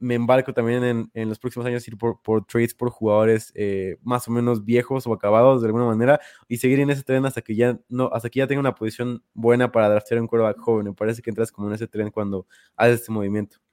[0.00, 3.96] me embarco también en, en los próximos años ir por, por trades por jugadores eh,
[4.02, 7.42] más o menos viejos o acabados de alguna manera y seguir en ese tren hasta
[7.42, 10.86] que ya no hasta que ya tenga una posición buena para draftear un quarterback joven.
[10.86, 13.63] Me parece que entras como en ese tren cuando haces este movimiento.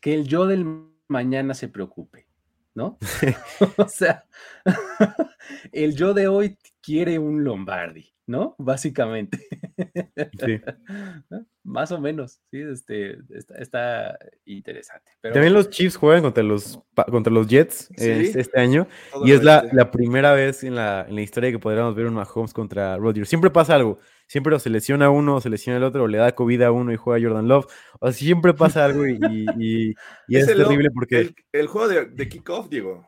[0.00, 0.64] Que el yo del
[1.08, 2.26] mañana se preocupe,
[2.74, 2.98] ¿no?
[3.76, 4.24] o sea,
[5.72, 8.54] el yo de hoy quiere un Lombardi, ¿no?
[8.58, 9.38] Básicamente.
[10.44, 10.60] Sí.
[11.62, 15.12] Más o menos, sí, este, está, está interesante.
[15.20, 18.08] Pero También los Chiefs juegan contra los, pa- contra los Jets Sí.
[18.10, 18.88] este, este año.
[19.12, 22.06] Todo Y es la, la primera vez en la, en la historia que podríamos ver
[22.06, 23.28] un Mahomes contra Rodgers.
[23.28, 23.98] Siempre pasa algo.
[24.26, 26.70] Siempre o se lesiona uno, o se lesiona el otro, o le da COVID a
[26.72, 27.66] uno y juega Jordan Love.
[28.00, 29.94] O sea, siempre pasa algo y, y- y-
[30.28, 31.18] y es, el- terrible porque...
[31.20, 33.06] El, el juego de, de kickoff, Diego.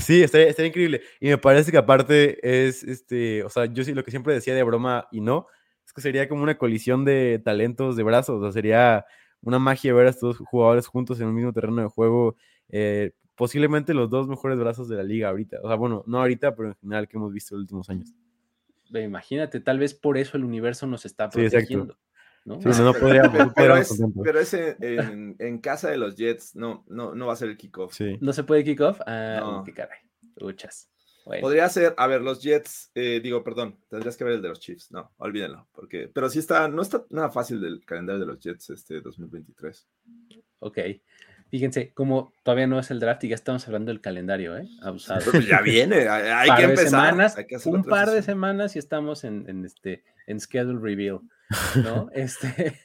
[0.00, 1.02] Sí, estaría, estaría increíble.
[1.20, 4.54] Y me parece que aparte es, este, o sea, yo sí lo que siempre decía
[4.54, 5.46] de broma y no,
[5.86, 9.06] es que sería como una colisión de talentos de brazos, o sea, sería
[9.42, 12.36] una magia ver a estos jugadores juntos en un mismo terreno de juego,
[12.68, 16.54] eh, posiblemente los dos mejores brazos de la liga ahorita, o sea, bueno, no ahorita,
[16.54, 18.14] pero en general que hemos visto en los últimos años.
[18.92, 21.96] imagínate, tal vez por eso el universo nos está Sí, exacto.
[22.54, 22.56] Protegiendo.
[22.56, 22.74] ¿no?
[22.74, 26.56] Sí, no, no podríamos, Pero, es, pero es en, en- en casa de los Jets,
[26.56, 27.94] no, no, no va a ser el kickoff.
[27.94, 28.16] Sí.
[28.20, 29.00] ¿No se puede kick off?
[29.06, 29.64] Ah, No.
[29.64, 29.98] qué caray.
[30.40, 30.88] Uchas.
[31.26, 34.48] Bueno, Podría ser, a ver, los Jets, eh, digo, perdón, tendrías que ver el de
[34.48, 38.26] los Chiefs, no, olvídenlo, porque, pero sí está, no está nada fácil del calendario de
[38.26, 39.86] los Jets este 2023.
[40.60, 40.78] ok.
[41.50, 44.68] Fíjense, como todavía no es el draft y ya estamos hablando del calendario, ¿eh?
[44.82, 45.18] Abusado.
[45.18, 46.90] Pero pues ya viene, hay, par que de empezar.
[46.90, 50.78] semanas, hay que hacer un par de semanas y estamos en, en este en schedule
[50.80, 51.18] reveal,
[51.76, 52.08] ¿no?
[52.14, 52.80] este,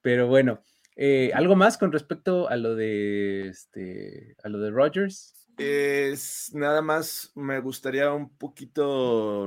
[0.00, 0.62] pero bueno,
[0.96, 5.34] eh, algo más con respecto a lo de este a lo de Rogers.
[5.56, 8.86] Es nada más, me gustaría un poquito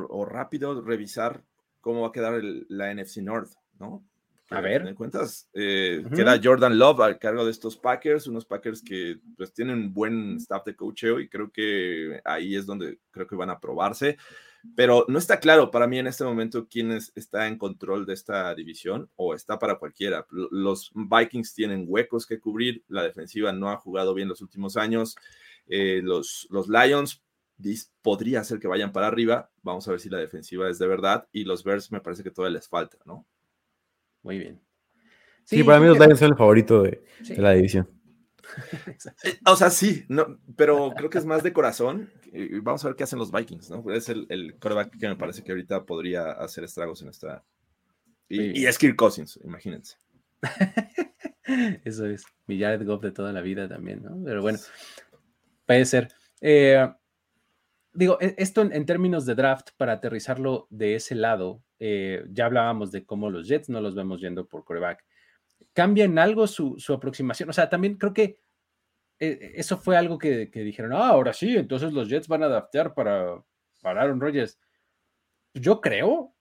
[0.08, 1.44] o rápido revisar
[1.80, 4.06] cómo va a quedar el- la NFC North, ¿no?
[4.50, 4.84] A ver.
[4.84, 6.14] de cuentas, eh, Ujú.
[6.14, 10.36] queda Jordan Love al cargo de estos Packers, unos Packers que pues tienen un buen
[10.38, 14.18] staff de coacheo y creo que ahí es donde creo que van a probarse.
[14.76, 18.14] Pero no está claro para mí en este momento quién es- está en control de
[18.14, 20.26] esta división o está para cualquiera.
[20.30, 25.16] Los Vikings tienen huecos que cubrir, la defensiva no ha jugado bien los últimos años.
[25.68, 27.22] Eh, los, los Lions
[27.60, 29.50] dis- podría ser que vayan para arriba.
[29.64, 31.28] Vamos a ver si la defensiva es de verdad.
[31.32, 33.26] Y los Bears me parece que todavía les falta, ¿no?
[34.24, 34.62] Muy bien.
[35.44, 37.90] Sí, para mí los Lions son el favorito de, sí, de la división.
[39.24, 42.12] Eh, O sea, sí, no, pero creo que es más de corazón.
[42.64, 43.92] Vamos a ver qué hacen los Vikings, ¿no?
[43.92, 47.44] Es el, el quarterback que me parece que ahorita podría hacer estragos en esta.
[48.30, 48.68] Y, y bien.
[48.70, 49.98] es Kirk Cousins, imagínense.
[51.84, 54.18] Eso es, mi Jared Goff de toda la vida también, ¿no?
[54.24, 54.60] Pero bueno,
[55.66, 56.10] puede ser.
[56.42, 56.88] Eh,
[57.94, 62.46] digo, e- esto en, en términos de draft, para aterrizarlo de ese lado, eh, ya
[62.46, 65.04] hablábamos de cómo los Jets no los vemos yendo por coreback.
[65.74, 67.50] ¿Cambia en algo su, su aproximación?
[67.50, 68.40] O sea, también creo que
[69.20, 72.48] eh, eso fue algo que, que dijeron, ah, ahora sí, entonces los Jets van a
[72.48, 73.44] draftear para,
[73.82, 74.60] para Aaron Rodgers.
[75.54, 76.34] Yo creo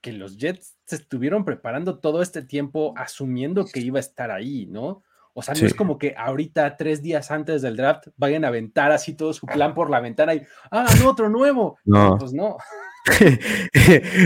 [0.00, 4.66] que los Jets se estuvieron preparando todo este tiempo asumiendo que iba a estar ahí,
[4.66, 5.02] ¿no?
[5.32, 5.66] O sea, no Sí.
[5.66, 9.46] es como que ahorita, tres días antes del draft, vayan a aventar así todo su
[9.46, 11.78] plan por la ventana y, ah, no, otro nuevo.
[11.84, 12.16] No.
[12.18, 12.56] Pues no.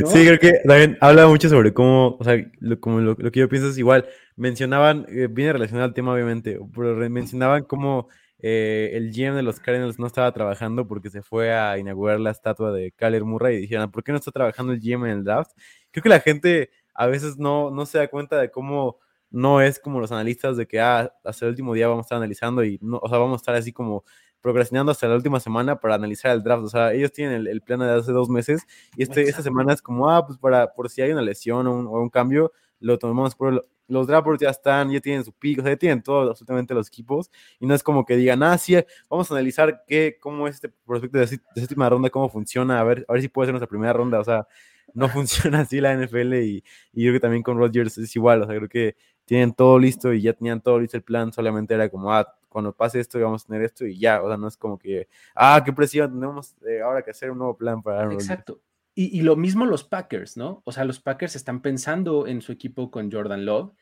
[0.06, 3.40] Sí, creo que también habla mucho sobre cómo, o sea, lo, como lo, lo que
[3.40, 4.06] yo pienso es igual.
[4.36, 8.08] Mencionaban, eh, viene relacionado al tema obviamente, pero mencionaban cómo
[8.40, 12.30] eh, el GM de los Cardinals no estaba trabajando porque se fue a inaugurar la
[12.30, 15.24] estatua de Kyler Murray y dijeron, ¿por qué no está trabajando el GM en el
[15.24, 15.50] draft?
[15.90, 18.98] Creo que la gente a veces no, no se da cuenta de cómo
[19.30, 22.16] no es como los analistas de que ah, hasta el último día vamos a estar
[22.16, 24.04] analizando y no, o sea, vamos a estar así como
[24.40, 26.64] procrastinando hasta la última semana para analizar el draft.
[26.64, 28.62] O sea, ellos tienen el, el plan de hace dos meses
[28.96, 31.72] y este, esta semana es como, ah, pues para, por si hay una lesión o
[31.74, 35.32] un, o un cambio, lo tomamos por lo- los drafts ya están, ya tienen su
[35.32, 38.42] pico, o sea, ya tienen todo absolutamente los equipos y no es como que digan,
[38.42, 38.76] ah, sí,
[39.08, 42.84] vamos a analizar qué, cómo es este prospecto de, de séptima ronda, cómo funciona, a
[42.84, 44.46] ver, a ver si puede ser nuestra primera ronda, o sea,
[44.94, 48.46] no funciona así la NFL y, y creo que también con Rodgers es igual, o
[48.46, 51.88] sea, creo que tienen todo listo y ya tenían todo listo el plan, solamente era
[51.88, 54.56] como, ah, cuando pase esto vamos a tener esto y ya, o sea, no es
[54.56, 58.14] como que, ah, qué presión, tenemos eh, ahora que hacer un nuevo plan para Aaron.
[58.14, 58.62] Exacto.
[58.94, 60.62] Y, y lo mismo los Packers, ¿no?
[60.64, 63.72] O sea, los Packers están pensando en su equipo con Jordan Love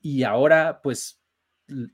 [0.00, 1.22] y ahora, pues,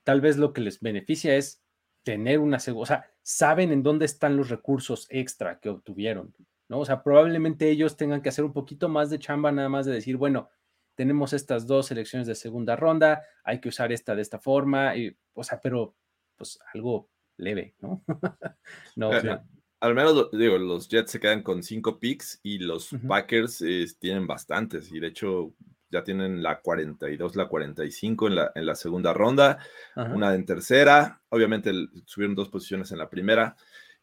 [0.03, 1.63] tal vez lo que les beneficia es
[2.03, 6.35] tener una segunda, o sea, saben en dónde están los recursos extra que obtuvieron,
[6.69, 6.81] ¿no?
[6.81, 9.93] O sea, probablemente ellos tengan que hacer un poquito más de chamba, nada más de
[9.93, 10.51] decir, bueno,
[10.95, 15.17] tenemos estas dos selecciones de segunda ronda, hay que usar esta de esta forma, y,
[15.35, 15.95] o sea, pero
[16.37, 18.03] pues algo leve, ¿no?
[18.97, 19.39] no, Eh,
[19.81, 23.07] Al menos, digo, los Jets se quedan con cinco picks y los Ujú.
[23.07, 25.53] Packers eh, tienen bastantes y de hecho
[25.91, 29.59] ya tienen la 42, la 45 en la, en la segunda ronda,
[29.95, 33.55] una en tercera, obviamente el- subieron dos posiciones en la primera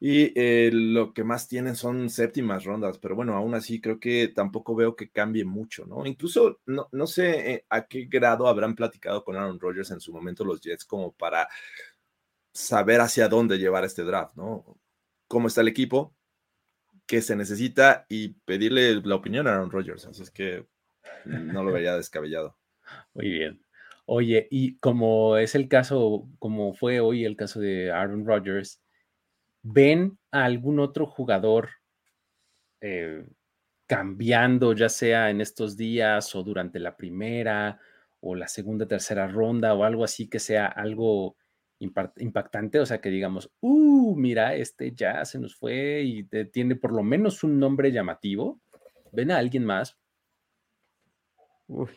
[0.05, 4.27] y eh, lo que más tienen son séptimas rondas, pero bueno, aún así creo que
[4.27, 6.05] tampoco veo que cambie mucho, ¿no?
[6.05, 10.11] Incluso no, no sé eh, a qué grado habrán platicado con Aaron Rodgers en su
[10.11, 11.47] momento los Jets como para
[12.51, 14.77] saber hacia dónde llevar este draft, ¿no?
[15.29, 16.13] Cómo está el equipo,
[17.05, 20.05] qué se necesita y pedirle la opinión a Aaron Rodgers.
[20.05, 20.65] Así es que
[21.23, 22.57] no lo vería descabellado.
[23.13, 23.63] Muy bien.
[24.05, 28.83] Oye, y como es el caso, como fue hoy el caso de Aaron Rodgers,
[29.63, 31.69] ¿ven a algún otro jugador
[32.81, 33.25] eh,
[33.87, 37.79] cambiando, ya sea en estos días o durante la primera
[38.19, 41.37] o la segunda, tercera ronda o algo así que sea algo
[41.79, 42.79] impactante?
[42.79, 47.03] O sea, que digamos, uh, mira, este ya se nos fue y tiene por lo
[47.03, 48.61] menos un nombre llamativo.
[49.11, 49.97] ¿Ven a alguien más?
[51.67, 51.89] Uy.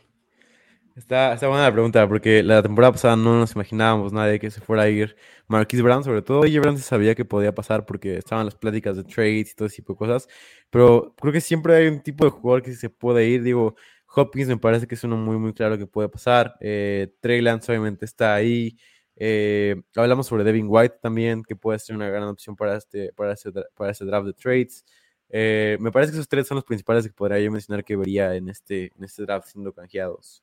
[0.97, 4.63] Está, está buena la pregunta, porque la temporada pasada no nos imaginábamos nadie que se
[4.63, 5.15] fuera a ir
[5.47, 6.43] Marquis Brown, sobre todo.
[6.45, 9.67] AJ Brown se sabía que podía pasar porque estaban las pláticas de trades y todo
[9.67, 10.27] ese tipo de cosas,
[10.71, 13.77] pero creo que siempre hay un tipo de jugador que se puede ir, digo,
[14.15, 17.71] Hopkins me parece que es uno muy, muy claro que puede pasar, eh, Trey Lance
[17.71, 18.79] obviamente está ahí,
[19.17, 23.35] eh, hablamos sobre Devin White también, que puede ser una gran opción para este, para
[23.35, 24.83] este, para este draft de trades.
[25.29, 28.35] Eh, me parece que esos tres son los principales que podría yo mencionar que vería
[28.35, 30.43] en este, en este draft siendo canjeados.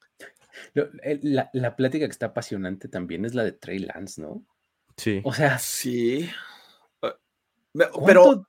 [0.73, 4.45] La, la, plática que está apasionante también es la de Trey Lance, ¿no?
[4.97, 5.21] Sí.
[5.23, 5.57] O sea.
[5.59, 6.29] Sí.
[7.01, 7.15] Ah,
[8.05, 8.45] pero,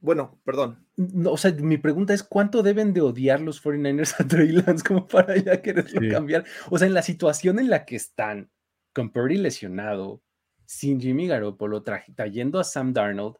[0.00, 0.86] bueno, perdón.
[0.96, 4.84] No, o sea, mi pregunta es: ¿cuánto deben de odiar los 49ers a Trey Lance
[4.84, 6.44] como para ya quererlo cambiar?
[6.70, 8.50] O sea, en la situación en la que están,
[8.92, 10.22] con Purdy lesionado,
[10.66, 13.36] sin Jimmy Garoppolo, trayendo a Sam Darnold,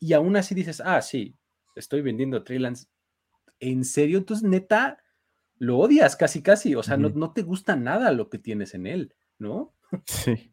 [0.00, 1.36] y aún así dices: Ah, sí,
[1.74, 2.86] estoy vendiendo a Trey Lance.
[3.60, 4.18] ¿En serio?
[4.18, 4.98] Entonces, neta
[5.58, 6.74] lo odias casi, casi.
[6.74, 9.74] O sea, no, te gusta nada lo que tienes en él, ¿no?
[10.06, 10.52] Sí.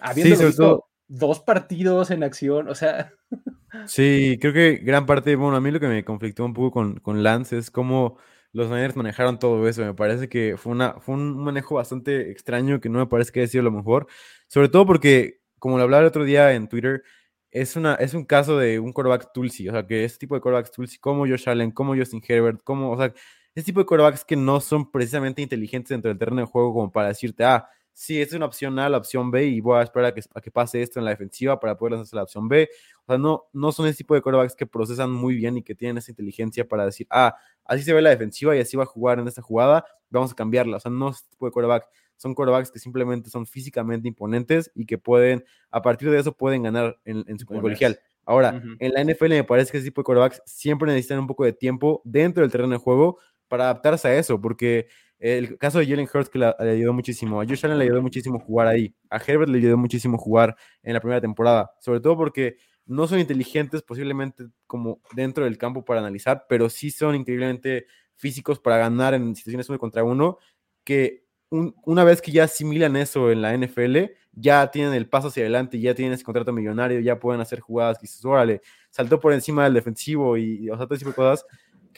[0.00, 3.12] Habiendo visto dos partidos en acción, o sea.
[3.86, 7.00] Sí, creo que gran parte, bueno, a mí lo que me conflictó un poco con,
[7.00, 8.16] con Lance es cómo
[8.52, 9.84] los Niners manejaron todo eso.
[9.84, 13.40] Me parece que fue, una, fue un manejo bastante extraño que no me parece que
[13.40, 14.06] haya sido lo mejor.
[14.46, 17.02] Sobre todo porque, como lo hablaba el otro día en Twitter,
[17.50, 19.68] es, una, es un caso de un quarterback Tulsi.
[19.68, 22.90] O sea, que este tipo de quarterbacks Tulsi, como Josh Allen, como Justin Herbert, como,
[22.90, 23.12] o sea,
[23.58, 26.92] ese tipo de quarterbacks que no son precisamente inteligentes dentro del terreno de juego como
[26.92, 29.82] para decirte, ah, sí, esta es una opción A, la opción B, y voy a
[29.82, 32.48] esperar a que, a que pase esto en la defensiva para poder lanzarse la opción
[32.48, 32.68] B.
[33.02, 35.74] O sea, no, no son ese tipo de quarterbacks que procesan muy bien y que
[35.74, 38.86] tienen esa inteligencia para decir, ah, así se ve la defensiva y así va a
[38.86, 40.76] jugar en esta jugada, vamos a cambiarla.
[40.76, 41.88] O sea, no es ese tipo de quarterback.
[42.16, 46.62] Son quarterbacks que simplemente son físicamente imponentes y que pueden, a partir de eso, pueden
[46.62, 47.98] ganar en, su colegial.
[48.24, 51.44] Ahora, en la NFL me parece que ese tipo de quarterbacks siempre necesitan un poco
[51.44, 53.18] de tiempo dentro del terreno de juego
[53.48, 57.46] para adaptarse a eso, porque el caso de Jalen Hurts que le, ayudó muchísimo, a
[57.46, 61.00] Josh Allen le ayudó muchísimo jugar ahí, a Herbert le ayudó muchísimo jugar en la
[61.00, 62.56] primera temporada, sobre todo porque
[62.86, 68.58] no son inteligentes posiblemente como dentro del campo para analizar, pero sí son increíblemente físicos
[68.60, 70.38] para ganar en situaciones uno contra uno,
[70.84, 73.96] que una vez que ya asimilan eso en la NFL,
[74.32, 77.98] ya tienen el paso hacia adelante, ya tienen ese contrato millonario, ya pueden hacer jugadas
[77.98, 81.46] que dices, órale, saltó por encima del defensivo y, o sea, todo tipo de cosas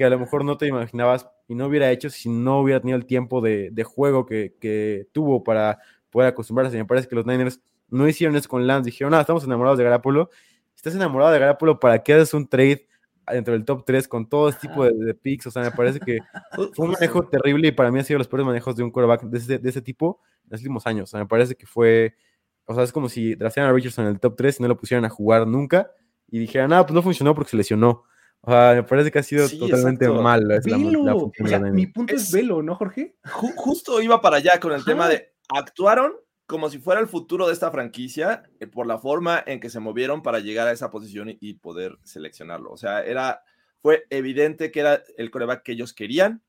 [0.00, 2.96] que a lo mejor no te imaginabas y no hubiera hecho si no hubiera tenido
[2.96, 6.74] el tiempo de, juego que, tuvo para poder acostumbrarse.
[6.78, 7.60] Me parece que los Niners
[7.90, 8.86] no hicieron eso con Lance.
[8.86, 10.30] Dijeron, no, estamos enamorados de Garapolo.
[10.74, 12.88] Estás enamorado de Garapolo, ¿para qué haces un trade
[13.30, 15.48] dentro del top 3 con todo este tipo de, picks?
[15.48, 16.20] O sea, me parece que
[16.72, 19.24] fue un manejo terrible y para mí ha sido los peores manejos de un quarterback
[19.24, 21.10] de ese, de ese tipo en los últimos años.
[21.10, 22.14] O sea, me parece que fue,
[22.64, 24.78] o sea, es como si draftearan a Richardson en el top 3 y no lo
[24.78, 25.90] pusieran a jugar nunca
[26.30, 28.04] y dijeran, ah, pues no funcionó porque se lesionó.
[28.42, 32.74] O sea, me parece que ha sido totalmente mal la, Mi punto es, velo, ¿no,
[32.74, 33.16] Jorge?
[33.24, 36.14] justo iba para allá con el tema de actuaron
[36.50, 39.78] como si fuera el futuro de esta franquicia eh, por la forma en que se
[39.78, 42.72] movieron para llegar a esa posición y, poder seleccionarlo.
[42.72, 43.44] O sea, era,
[43.80, 46.42] fue evidente que era el coreback que ellos querían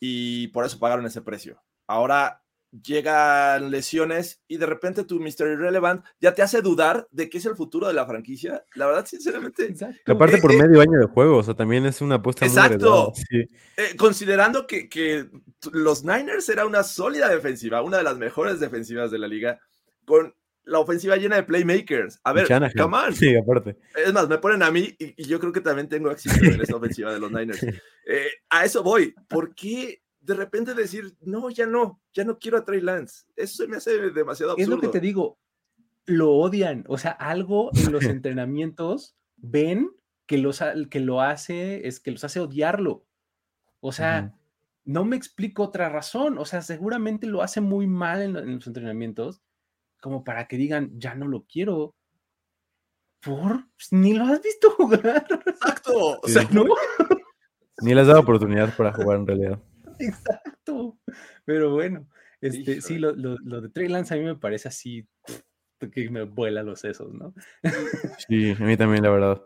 [0.00, 1.62] y por eso pagaron ese precio.
[1.86, 2.43] Ahora
[2.82, 5.52] llegan lesiones y de repente tu Mr.
[5.52, 8.64] Irrelevant ya te hace dudar de qué es el futuro de la franquicia.
[8.74, 9.66] La verdad, sinceramente.
[9.66, 10.12] Exacto.
[10.12, 13.12] Aparte, por eh, eh, medio año de juego, o sea, también es una apuesta exacto.
[13.30, 15.28] muy eh, considerando que, que,
[15.72, 19.60] los Niners era una sólida defensiva, una de las mejores defensivas de la liga,
[20.04, 20.34] con
[20.64, 22.20] la ofensiva llena de playmakers.
[22.24, 23.14] A ver, come on.
[23.14, 23.76] Sí, aparte.
[23.94, 26.76] Es más, me ponen a mí y, yo creo que también tengo éxito en esa
[26.76, 27.64] ofensiva de los Niners.
[28.50, 29.14] a eso voy.
[29.28, 33.26] ¿Por qué de repente decir, no, ya no, ya no quiero a Trey Lance.
[33.36, 34.62] Eso se me hace demasiado absurdo.
[34.62, 35.38] Es lo que te digo,
[36.06, 36.84] lo odian.
[36.88, 39.90] O sea, algo en los entrenamientos ven
[40.26, 43.04] que, los, que lo hace, es que los hace odiarlo.
[43.80, 44.34] O sea,
[44.84, 46.38] no me explico otra razón.
[46.38, 49.42] O sea, seguramente lo hace muy mal en, los entrenamientos,
[50.00, 51.94] como para que digan, ya no lo quiero.
[53.20, 55.26] Por pues, ni lo has visto jugar.
[55.46, 56.18] Exacto.
[56.22, 56.64] O sea, no.
[57.82, 59.60] Ni le has dado oportunidad para jugar en realidad.
[59.98, 60.98] Exacto.
[61.44, 62.08] Pero bueno,
[62.40, 65.06] este, sí, lo, de Trey Lance a mí me parece así
[65.92, 67.34] que me vuela los sesos, ¿no?
[68.26, 69.42] Sí, a mí también, la verdad.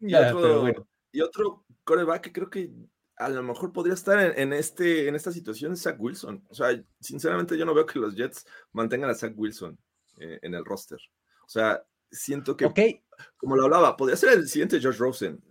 [0.00, 2.70] Y, otro, y otro coreback que creo que
[3.16, 6.44] a lo mejor podría estar en, en este, en esta situación de Zach Wilson.
[6.48, 6.68] O sea,
[7.00, 9.78] sinceramente yo no veo que los Jets mantengan a Zach Wilson
[10.18, 10.98] eh, en el roster.
[11.44, 12.80] O sea, siento que, Ok,
[13.36, 15.42] como lo hablaba, podría ser el siguiente George Rosen.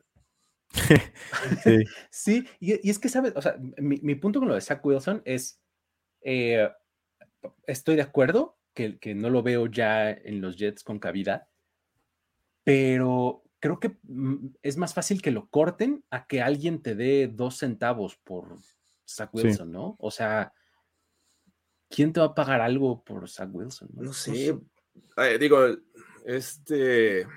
[1.64, 1.84] Sí.
[2.10, 3.34] sí, y, y es que, ¿sabes?
[3.36, 5.60] O sea, mi, mi punto con lo de Zach Wilson es,
[6.22, 6.70] eh,
[7.68, 11.50] estoy de acuerdo que, que no lo veo ya en los Jets con cabida,
[12.64, 17.28] pero creo que mm, es más fácil que lo corten a que alguien te dé
[17.28, 18.58] dos centavos por
[19.08, 19.48] Zach Sí.
[19.48, 19.96] Wilson, ¿no?
[20.00, 20.52] O sea,
[21.90, 23.90] ¿quién te va a pagar algo por Zach Wilson?
[23.94, 24.56] No sé.
[25.18, 25.60] eh, digo,
[26.26, 27.28] este.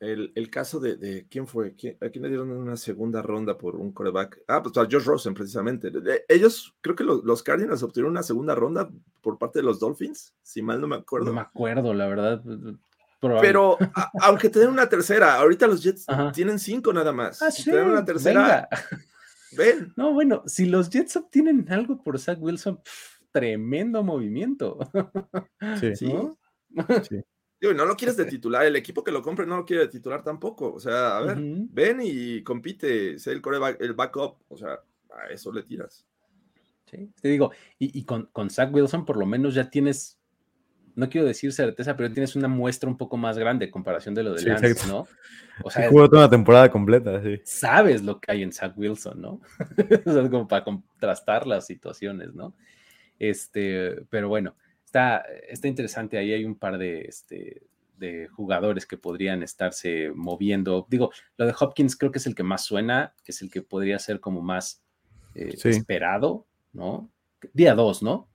[0.00, 3.58] El, el caso de, de- quién fue, ¿Quién- a quién le dieron una segunda ronda
[3.58, 4.40] por un coreback.
[4.48, 5.92] Ah, pues a Josh Rosen, precisamente.
[6.26, 8.90] Ellos, creo que los, los Cardinals obtuvieron una segunda ronda
[9.20, 11.26] por parte de los Dolphins, si mal no me acuerdo.
[11.26, 12.42] No me acuerdo, la verdad.
[13.20, 13.46] probable.
[13.46, 16.32] Pero a- aunque te den una tercera, ahorita los Jets Ajá.
[16.32, 17.42] tienen cinco nada más.
[17.42, 18.68] Ah, si sí, te una tercera, venga.
[19.58, 19.92] ven.
[19.98, 22.80] No, bueno, si los Jets obtienen algo por Zach Wilson,
[23.32, 24.78] tremendo movimiento.
[25.78, 25.92] Sí.
[26.00, 26.14] Sí.
[27.60, 27.68] ¿no?
[27.68, 29.82] Digo, y no lo quieres de titular, el equipo que lo compre no lo quiere
[29.82, 30.72] de titular tampoco.
[30.72, 34.36] O sea, a ver, ven y compite, sé el coreback, el backup.
[34.48, 34.80] O sea,
[35.10, 36.06] a eso le tiras.
[36.90, 40.18] Sí, te digo, y, y con, con Zach Wilson por lo menos ya tienes,
[40.96, 44.24] no quiero decir certeza, pero tienes una muestra un poco más grande en comparación de
[44.24, 44.92] lo de Sí, Lance, exacto.
[44.92, 45.00] ¿no?
[45.62, 47.40] O Sí, sea, jugó toda una temporada completa, sí.
[47.44, 49.40] sabes lo que hay en Zach Wilson, ¿no?
[50.06, 52.54] o sea, como para contrastar las situaciones, ¿no?
[53.20, 54.56] Este, pero bueno,
[54.90, 57.62] está, está interesante, ahí hay un par de, este,
[57.96, 60.84] de jugadores que podrían estarse moviendo.
[60.90, 63.62] Digo, lo de Hopkins creo que es el que más suena, que es el que
[63.62, 64.82] podría ser como más
[65.36, 65.68] eh, Sí.
[65.68, 67.08] esperado, ¿no?
[67.52, 68.28] Día 2, ¿no?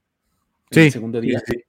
[0.72, 1.42] En Sí, El segundo día.
[1.46, 1.62] sí.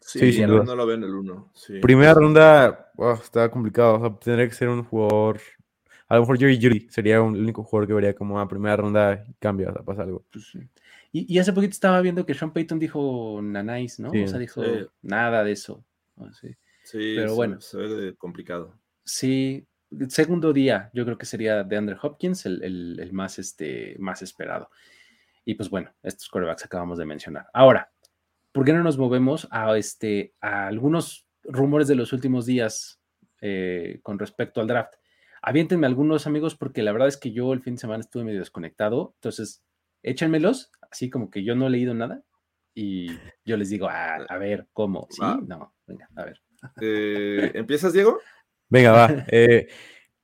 [0.00, 0.64] Sí, Sí, sin no, duda.
[0.66, 1.50] no lo ven el uno.
[1.54, 1.80] sí.
[1.80, 3.94] Primera ronda, wow, está complicado.
[3.96, 5.40] O sea, tendría que ser un jugador.
[6.08, 8.76] A lo mejor Jerry Judy sería un- el único jugador que vería como a primera
[8.76, 10.24] ronda cambia, o sea, pasa algo.
[10.32, 10.60] Pues sí.
[11.12, 14.10] Y, y hace poquito estaba viendo que Sean Payton dijo nanáis, ¿no?
[14.10, 14.70] Sí, o sea, dijo sí.
[15.02, 15.84] nada de eso.
[16.16, 16.32] ¿no?
[16.32, 16.48] Sí.
[16.84, 17.60] Sí, pero se- bueno.
[17.60, 18.74] Se ve complicado.
[19.04, 19.66] Sí,
[19.98, 23.96] el segundo día, yo creo que sería de Andrew Hopkins el, el- el más, este,
[23.98, 24.70] más esperado.
[25.44, 27.46] Y pues bueno, estos corebacks acabamos de mencionar.
[27.52, 27.90] Ahora,
[28.52, 33.00] ¿por qué no nos movemos a, este, a algunos rumores de los últimos días
[33.40, 34.94] eh, con respecto al draft?
[35.46, 38.40] Aviéntenme algunos amigos porque la verdad es que yo el fin de semana estuve medio
[38.40, 39.62] desconectado, entonces
[40.02, 42.24] échenmelos, así como que yo no he leído nada
[42.74, 43.06] y
[43.44, 45.06] yo les digo, ah, a ver, ¿cómo?
[45.10, 45.22] ¿Sí?
[45.22, 45.38] Va.
[45.46, 46.42] No, venga, a ver.
[46.80, 48.18] Eh, ¿Empiezas, Diego?
[48.68, 49.24] Venga, va.
[49.28, 49.68] eh,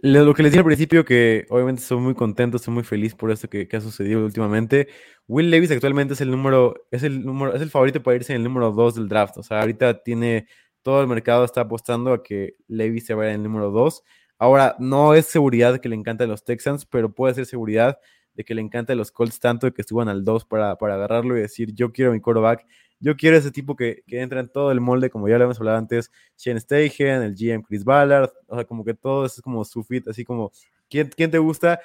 [0.00, 3.14] lo lo que les dije al principio, que obviamente estoy muy contento, estoy muy feliz
[3.14, 4.88] por esto que, que ha sucedido últimamente.
[5.28, 8.38] Will Levis actualmente es el número, es el número, es el favorito para irse en
[8.38, 9.36] el número 2 del draft.
[9.38, 10.48] O sea, ahorita tiene
[10.82, 14.02] todo el mercado está apostando a que Levis se vaya en el número 2.
[14.42, 18.00] Ahora, no es seguridad que le encanta a los Texans, pero puede ser seguridad
[18.34, 20.94] de que le encanta a los Colts tanto de que suban al 2 para, para
[20.94, 22.66] agarrarlo y decir, yo quiero mi quarterback,
[22.98, 25.60] yo quiero ese tipo que, que entra en todo el molde, como ya lo hemos
[25.60, 29.64] hablado antes, Shane Steichen, el GM Chris Ballard, o sea, como que todo es como
[29.64, 30.50] su fit, así como,
[30.90, 31.78] ¿quién, quién te gusta?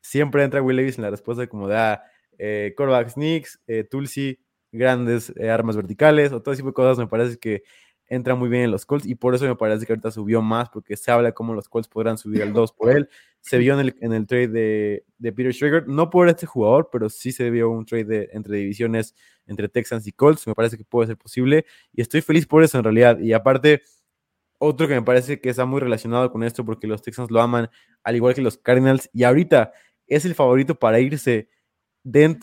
[0.00, 2.00] Siempre entra Will Levis en la respuesta como de, ah,
[2.38, 2.76] eh,
[3.08, 4.38] sneaks, eh, Tulsi,
[4.70, 7.64] grandes eh, armas verticales, o todo ese tipo de cosas, me parece que
[8.08, 10.68] entra muy bien en los Colts y por eso me parece que ahorita subió más
[10.68, 13.08] porque se habla cómo los Colts podrán subir al 2 por él.
[13.40, 16.88] Se vio en el, en el trade de, de Peter Schrager, no por este jugador,
[16.90, 19.14] pero sí se vio un trade de, entre divisiones
[19.46, 20.46] entre Texans y Colts.
[20.46, 23.18] Me parece que puede ser posible y estoy feliz por eso en realidad.
[23.18, 23.82] Y aparte,
[24.58, 27.68] otro que me parece que está muy relacionado con esto porque los Texans lo aman,
[28.02, 29.72] al igual que los Cardinals, y ahorita
[30.06, 31.48] es el favorito para irse,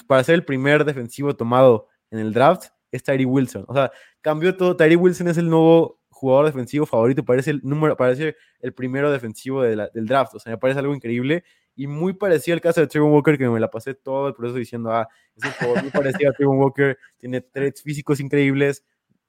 [0.08, 3.66] para ser el primer defensivo tomado en el draft, es Tyree Wilson.
[3.68, 4.76] O sea, cambió todo.
[4.76, 9.64] Tyree Wilson es el nuevo jugador defensivo favorito, parece el número, parece el primero defensivo
[9.64, 10.36] del draft.
[10.36, 11.44] O sea, me parece algo increíble
[11.76, 14.58] y muy parecido al caso de Trevor Walker, que me la pasé todo el proceso
[14.58, 18.86] diciendo, ah, es un jugador muy parecido a Trevor Walker, tiene traits físicos increíbles,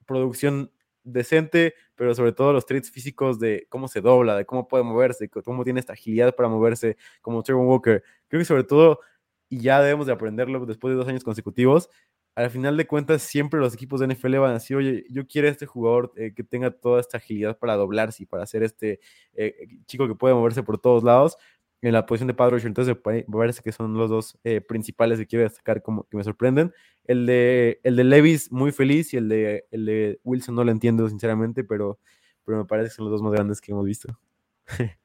[0.07, 0.71] producción
[1.05, 5.29] decente, pero sobre todo los traits físicos de cómo se dobla, de cómo puede moverse,
[5.29, 8.03] cómo tiene esta agilidad para moverse, como Trevor Walker.
[8.29, 9.01] Creo que sobre todo,
[9.49, 11.89] y ya debemos de aprenderlo después de dos años consecutivos,
[12.35, 15.49] al final de cuentas siempre los equipos de NFL van a decir, oye, yo quiero
[15.49, 19.01] este jugador eh, que tenga toda esta agilidad para doblarse y para ser este
[19.35, 19.55] eh,
[19.87, 21.37] chico que puede moverse por todos lados
[21.83, 22.59] en la posición de Padre.
[22.65, 26.25] Entonces me parece que son los dos eh, principales que quiero destacar como que me
[26.25, 26.73] sorprenden.
[27.05, 30.71] El de, el de Levis muy feliz y el de, el de Wilson no lo
[30.71, 31.99] entiendo sinceramente, pero,
[32.45, 34.19] pero me parece que son los dos más grandes que hemos visto.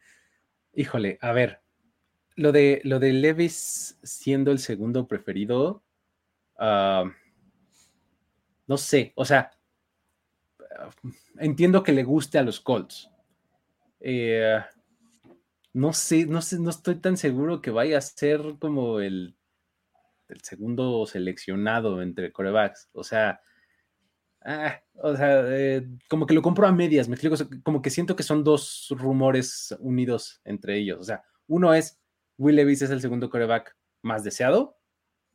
[0.74, 1.60] Híjole, a ver,
[2.36, 5.84] lo de, lo de Levis siendo el segundo preferido,
[6.58, 7.06] ah,
[8.68, 9.52] no sé, o sea,
[11.40, 13.10] entiendo que le guste a los Colts.
[14.00, 14.60] Eh,
[15.74, 19.38] no sé, no sé, no estoy tan seguro que vaya a ser como el
[20.30, 22.90] el segundo seleccionado entre corebacks.
[22.94, 23.42] O sea,
[24.46, 28.16] ah, o sea, eh, como que lo compro a medias, me explico, como que siento
[28.16, 31.00] que son dos rumores unidos entre ellos.
[31.00, 32.00] O sea, uno es
[32.38, 34.77] Will Levis es el segundo coreback más deseado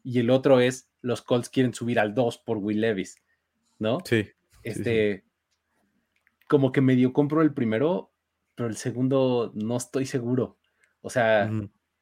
[0.03, 3.17] y el otro es los Colts quieren subir al 2 por Will Levis,
[3.79, 3.99] ¿no?
[4.05, 4.29] Sí.
[4.63, 5.25] Este,
[6.49, 8.13] como que medio compro el primero,
[8.55, 10.59] pero el segundo no estoy seguro.
[11.01, 11.51] O sea,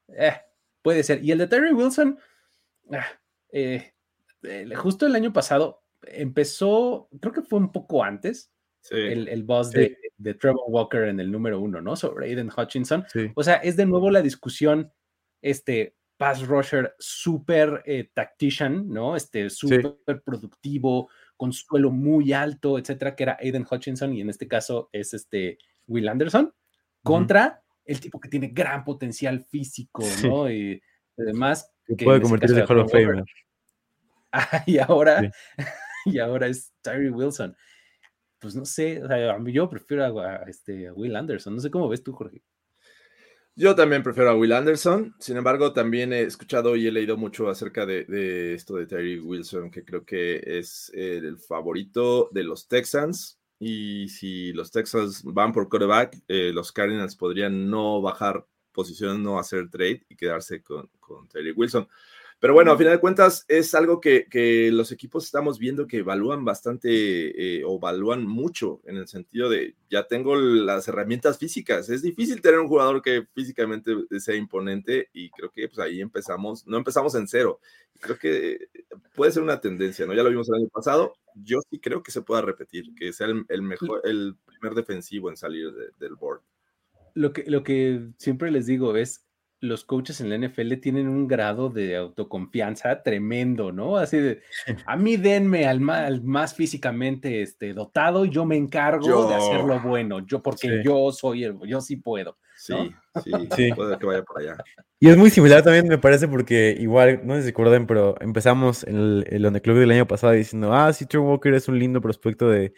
[0.09, 0.36] eh,
[0.82, 1.24] puede ser.
[1.24, 2.18] Y el de Terry Wilson,
[2.92, 3.07] ah,
[3.53, 3.92] eh,
[4.76, 8.53] justo el año pasado empezó, creo que fue un poco antes,
[8.90, 11.96] el, el boss de, de, Trevor Walker en el número uno, ¿no?
[11.96, 13.05] Sobre Aiden Hutchinson.
[13.34, 14.90] O sea, es de nuevo la discusión,
[15.42, 19.16] este, pass rusher super eh, tactician, ¿no?
[19.16, 24.47] Este, súper productivo, con suelo muy alto, etcétera, que era Aiden Hutchinson y en este
[24.47, 25.57] caso es este
[25.87, 26.53] Will Anderson,
[27.03, 30.51] contra el tipo que tiene gran potencial físico, ¿no?
[30.51, 30.83] Y
[31.16, 31.73] además...
[31.87, 33.25] Que puede convertirse en Hall of Famer.
[34.31, 35.33] Ah, y ahora,
[36.05, 37.57] y ahora es Tyree Wilson.
[38.39, 41.55] Pues no sé, o sea, yo prefiero a, este, a Will Anderson.
[41.55, 42.43] No sé cómo ves tú, Jorge.
[43.57, 47.51] Yo también prefiero a Will Anderson, sin embargo, también he escuchado y he leído mucho
[47.51, 53.38] acerca de, esto de Terry Wilson, que creo que es el favorito de los Texans.
[53.59, 59.38] Y si los Texans van por quarterback, eh, los Cardinals podrían no bajar posición, no
[59.38, 61.86] hacer trade y quedarse con, con Terry Wilson.
[62.41, 66.43] Pero bueno, a final de cuentas es algo que, los equipos estamos viendo que evalúan
[66.43, 66.88] bastante
[67.59, 71.91] eh, o evalúan mucho en el sentido de ya tengo las herramientas físicas.
[71.91, 76.66] Es difícil tener un jugador que físicamente sea imponente y creo que pues ahí empezamos,
[76.66, 77.61] no empezamos en cero.
[78.01, 78.68] Creo que
[79.14, 80.14] puede ser una tendencia, ¿no?
[80.14, 81.12] Ya lo vimos el año pasado.
[81.34, 85.36] Yo sí creo que se pueda repetir, que sea el, mejor, el primer defensivo en
[85.36, 86.41] salir del board.
[87.12, 89.26] Lo que, lo que siempre les digo es,
[89.61, 93.96] los coaches en la NFL tienen un grado de autoconfianza tremendo, ¿no?
[93.96, 94.40] Así de,
[94.86, 100.24] a mí denme al más, físicamente este, dotado y yo me encargo de hacerlo bueno,
[100.26, 102.38] yo porque yo soy el, yo sí puedo.
[102.56, 102.74] Sí,
[103.24, 104.56] sí, sí, puede que vaya por allá.
[104.98, 108.16] Y es muy similar también, me parece, porque igual, no sé si se acuerdan, pero
[108.20, 111.78] empezamos en el, el Club del año pasado diciendo, ah, sí, Trevor Walker es un
[111.78, 112.74] lindo prospecto de,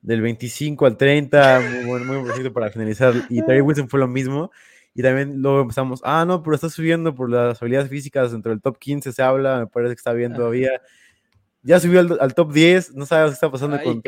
[0.00, 4.06] del 25 al 30, muy muy buen prospecto para finalizar, y Terry Wilson fue lo
[4.06, 4.52] mismo.
[4.94, 8.62] Y también luego empezamos, ah, no, pero está subiendo por las habilidades físicas, dentro del
[8.62, 10.70] top 15 se habla, me parece que está bien todavía.
[11.62, 14.02] Ya subió al, top 10, no sabes qué está pasando con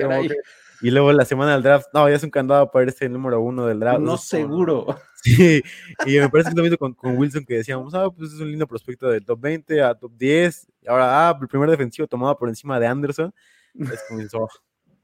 [0.82, 3.66] Y luego la semana del draft, no, ya es un candado para este número uno
[3.66, 4.00] del draft.
[4.00, 4.86] No, seguro.
[5.26, 5.60] Sí,
[6.06, 8.48] y me parece que lo mismo con, con, Wilson que decíamos, ah, pues es un
[8.48, 10.68] lindo prospecto del top 20 a top 10.
[10.86, 13.34] Ahora, ah, el primer defensivo tomado por encima de Anderson.
[13.74, 14.48] Es como,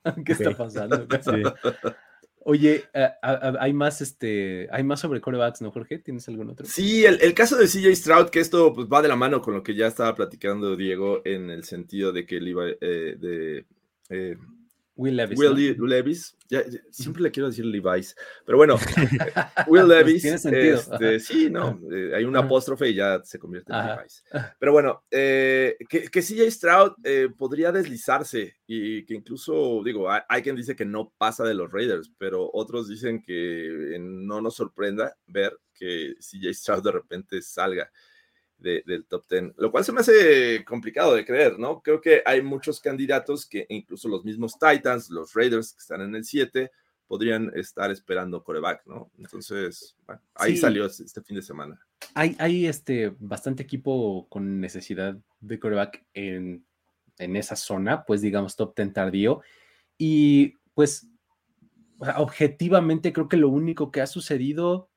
[0.25, 1.07] ¿Qué está pasando?
[1.23, 1.43] Sí.
[2.45, 5.99] Oye, eh, hay más, este, hay más sobre corebacks, ¿no, Jorge?
[5.99, 6.67] ¿Tienes algún otro?
[6.67, 9.63] Sí, el, caso de CJ Stroud, que esto pues, va de la mano con lo
[9.63, 13.67] que ya estaba platicando Diego en el sentido de que él iba eh, de
[14.11, 14.37] eh,
[14.95, 15.39] Will Levis.
[15.39, 16.37] Will Levis.
[16.91, 18.15] siempre le quiero decir Levi's.
[18.45, 18.77] Pero bueno,
[19.67, 20.23] Will pues Levis.
[20.23, 20.71] Tiene.
[20.71, 21.81] Este, sí, no.
[21.91, 24.25] Eh, hay un apóstrofe y ya se convierte en Levi's.
[24.59, 30.43] Pero bueno, eh, que, que CJ Stroud eh, podría deslizarse y que incluso, digo, hay,
[30.43, 35.17] quien dice que no pasa de los Raiders, pero otros dicen que no nos sorprenda
[35.27, 37.91] ver que CJ Stroud de repente salga
[38.63, 41.83] del top 10, lo cual se me hace complicado de creer, ¿no?
[41.83, 46.15] Creo que hay muchos candidatos que incluso los mismos Titans, los Raiders que están en
[46.15, 46.71] el 7,
[47.07, 49.11] podrían estar esperando coreback, ¿no?
[49.19, 51.79] Entonces, bueno, ahí salió este fin de semana.
[52.15, 56.65] Hay, hay este, bastante equipo con necesidad de coreback en,
[57.19, 59.43] en esa zona, pues digamos top 10 tardío,
[59.99, 61.07] y pues
[62.17, 64.89] objetivamente creo que lo único que ha sucedido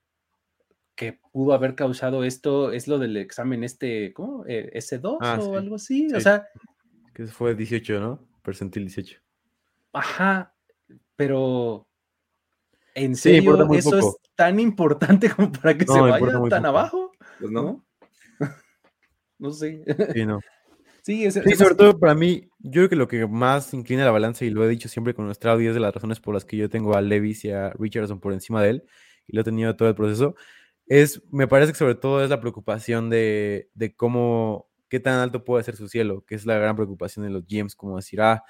[0.96, 4.46] que pudo haber causado esto es lo del examen este, ¿cómo?
[4.48, 6.48] Eh, S2 ah, o algo así, o sea.
[7.14, 8.28] Que fue 18, ¿no?
[8.42, 9.20] Percentil 18.
[9.94, 10.54] Ajá,
[11.16, 11.88] pero
[12.94, 16.20] ¿en serio eso es tan importante como para que se vaya
[16.50, 17.12] tan abajo?
[17.40, 17.86] Pues no.
[19.38, 19.52] ¿No?
[19.52, 19.84] sé.
[20.14, 20.40] Sí, no.
[21.06, 24.50] Sí, sobre todo para mí, yo creo que lo que más inclina la balanza, y
[24.50, 26.68] lo he dicho siempre con nuestra audio, es de las razones por las que yo
[26.68, 28.84] tengo a Levis y a Richardson por encima de él,
[29.28, 30.36] y lo he tenido todo el proceso,
[30.88, 35.44] es, me parece que sobre todo es la preocupación de, de cómo, qué tan alto
[35.44, 38.44] puede ser su cielo, que es la gran preocupación de los GMs, como decir, ah,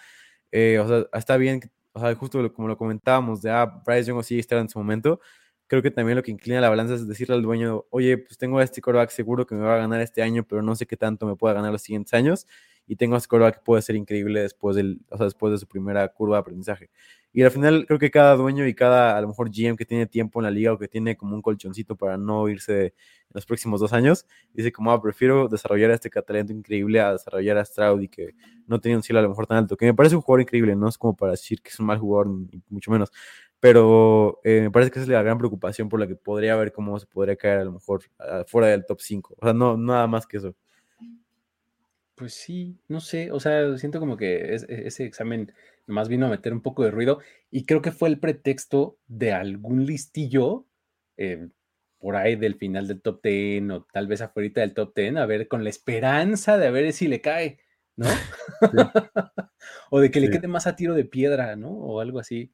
[0.52, 1.62] eh, o sea, está bien,
[1.94, 5.20] o sea, justo como lo comentábamos, de, ah, Bryce Young sí estar en su momento,
[5.68, 8.62] creo que también lo que inclina la balanza es decirle al dueño, oye, pues tengo
[8.62, 11.26] este quarterback seguro que me va a ganar este año, pero no sé qué tanto
[11.26, 12.48] me pueda ganar los siguientes años,
[12.88, 15.68] y tengo ese quarterback que puede ser increíble después, del, o sea, después de su
[15.68, 16.90] primera curva de aprendizaje.
[17.34, 20.06] Y al final creo que cada dueño y cada, a lo mejor GM que tiene
[20.06, 22.94] tiempo en la liga o que tiene como un colchoncito para no irse en
[23.34, 27.58] los próximos dos años, dice como, ah, prefiero desarrollar a este talento increíble a desarrollar
[27.58, 28.36] a Stroud y que
[28.68, 30.76] no tenía un cielo a lo mejor tan alto, que me parece un jugador increíble,
[30.76, 33.12] no es como para decir que es un mal jugador, ni mucho menos,
[33.60, 36.72] pero eh, me parece que esa es la gran preocupación por la que podría ver
[36.72, 38.04] cómo se podría caer a lo mejor
[38.48, 39.36] fuera del top 5.
[39.40, 40.56] O sea, no, nada más que eso.
[42.16, 45.54] Pues sí, no sé, o sea, siento como que e, ese examen
[45.86, 47.20] nomás vino a meter un poco de ruido
[47.52, 50.66] y creo que fue el pretexto de algún listillo
[51.18, 51.50] eh,
[52.00, 55.26] por ahí del final del top 10 o tal vez afuera del top 10, a
[55.26, 57.60] ver, con la esperanza de a ver si le cae,
[57.96, 58.08] ¿no?
[59.90, 61.70] o de que le quede más a tiro de piedra, ¿no?
[61.70, 62.52] O algo así.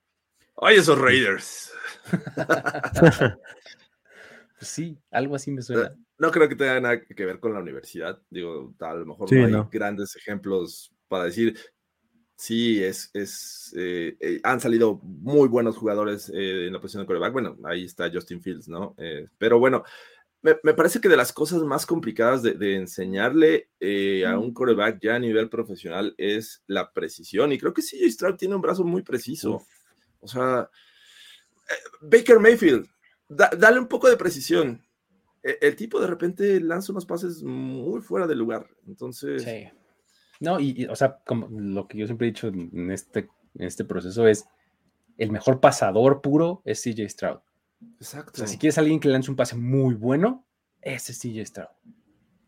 [0.57, 1.73] Ay, esos Raiders.
[4.61, 5.91] pues sí, algo así me suena.
[6.19, 8.21] No, creo que tenga nada que ver con la universidad.
[8.29, 11.57] Digo, a lo mejor no hay grandes ejemplos para decir,
[12.35, 17.07] sí, es, es eh, eh, han salido muy buenos jugadores eh, en la posición de
[17.07, 17.33] coreback.
[17.33, 18.95] Bueno, ahí está Justin Fields, ¿no?
[19.39, 19.83] pero bueno,
[20.43, 23.71] me, parece que de las cosas más complicadas de, enseñarle
[24.27, 27.51] a un coreback ya a nivel profesional es la precisión.
[27.51, 29.65] Y creo que sí, Stroud tiene un brazo muy preciso.
[30.19, 30.69] O sea,
[31.71, 32.87] eh, Baker Mayfield,
[33.57, 34.81] dale un poco de precisión.
[35.43, 38.67] E, el, tipo de repente lanza unos pases muy fuera de lugar.
[38.87, 39.43] Entonces.
[39.43, 39.67] Sí.
[40.39, 43.85] No, y, o sea, como lo que yo siempre he dicho en este, en este
[43.85, 44.45] proceso es
[45.17, 47.39] el mejor pasador puro es CJ Stroud.
[47.97, 48.31] Exacto.
[48.33, 50.45] O sea, si quieres alguien que lance un pase muy bueno,
[50.81, 51.67] ese es CJ Stroud.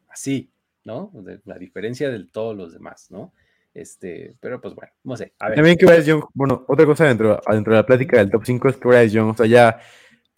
[0.09, 0.51] Así,
[0.83, 1.11] ¿no?
[1.45, 3.33] La diferencia de todos los demás, ¿no?
[3.73, 5.33] Este, pero pues bueno, no sé.
[5.39, 5.55] A ver.
[5.55, 8.69] También que Bryce Young, bueno, otra cosa dentro, dentro de la plática del top 5
[8.69, 9.79] es que Bryce Young, o sea, ya,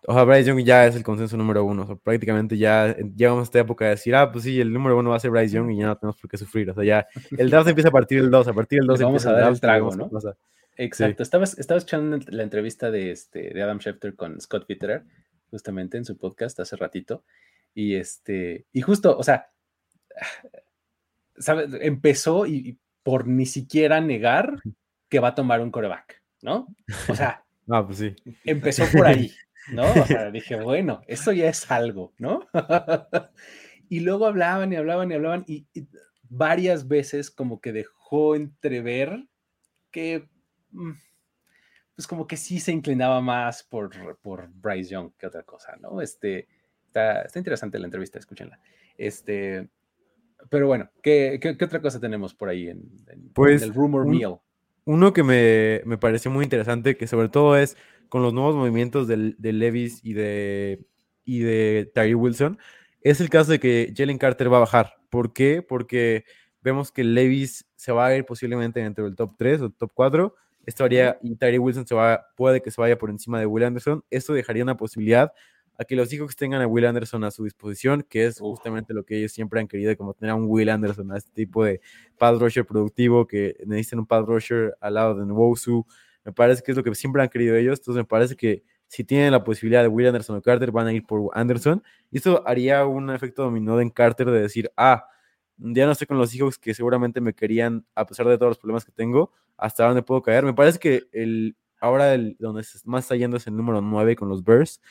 [0.08, 3.41] o sea, Bryce Young ya es el consenso número uno, o sea, prácticamente ya llegamos
[3.41, 5.56] a esta época de decir, ah, pues sí, el número uno va a ser Bryce
[5.56, 7.91] Young y ya no tenemos por qué sufrir, o sea, ya, el draft empieza a
[7.91, 10.10] partir del 2, a partir del 2 vamos a dar el, trago, ¿no?
[10.78, 15.03] Exacto, estabas, estabas escuchando la entrevista de, este, de Adam Schefter con Scott Fitterer,
[15.49, 17.24] justamente en su podcast hace ratito,
[17.74, 19.49] y este, y justo, o sea,
[21.38, 21.70] ¿sabes?
[21.82, 24.62] Empezó y por ni siquiera negar
[25.10, 26.68] que va a tomar un coreback, ¿no?
[27.10, 28.16] O sea, ah, pues sí.
[28.43, 29.32] empezó por ahí,
[29.72, 29.84] ¿no?
[29.91, 32.47] O sea, dije, bueno, eso ya es algo, ¿no?
[33.89, 35.68] y luego hablaban y hablaban y hablaban y,
[36.28, 39.26] varias veces como que dejó entrever
[39.91, 40.28] que,
[40.72, 40.91] mm,
[41.95, 46.01] pues como que sí se inclinaba más por, por Bryce Young que otra cosa, ¿no?
[46.01, 46.47] Este,
[46.88, 48.59] está, está interesante la entrevista, escúchenla.
[48.97, 49.70] Este,
[50.49, 52.84] pero bueno, ¿qué, otra cosa tenemos por ahí en,
[53.34, 54.39] pues, el rumor meal?
[54.86, 57.76] Uno que me, me, pareció muy interesante, que sobre todo es
[58.10, 60.86] con los nuevos movimientos de, Levis y de,
[61.24, 62.58] y de Tyree Wilson,
[63.01, 64.95] es el caso de que Jalen Carter va a bajar.
[65.10, 65.62] ¿Por qué?
[65.62, 66.26] Porque
[66.62, 70.36] vemos que Levis se va a ir posiblemente dentro del top 3 o top 4.
[70.66, 73.64] Esto haría, y Tyree Wilson se va, puede que se vaya por encima de Will
[73.64, 74.03] Anderson.
[74.10, 75.32] Esto dejaría una posibilidad
[75.78, 79.03] a que los hijos tengan a Will Anderson a su disposición, que es justamente lo
[79.03, 81.82] que ellos siempre han querido, como tener a un Will Anderson, a este tipo de
[82.18, 85.86] pad rusher productivo, que necesitan un pad rusher al lado de Nwosu.
[86.26, 87.80] Me parece que es lo que siempre han querido ellos.
[87.80, 90.93] Entonces me parece que si tienen la posibilidad de Will Anderson o Carter, van a
[90.93, 91.84] ir por Anderson.
[92.11, 95.07] Y esto haría un efecto dominó en Carter de decir, ah,
[95.57, 98.57] ya no estoy con los hijos que seguramente me querían, a pesar de todos los
[98.57, 100.43] problemas que tengo, hasta dónde puedo caer.
[100.43, 104.30] Me parece que el, ahora el, donde más está yendo es el número 9 con
[104.30, 104.82] los Bears.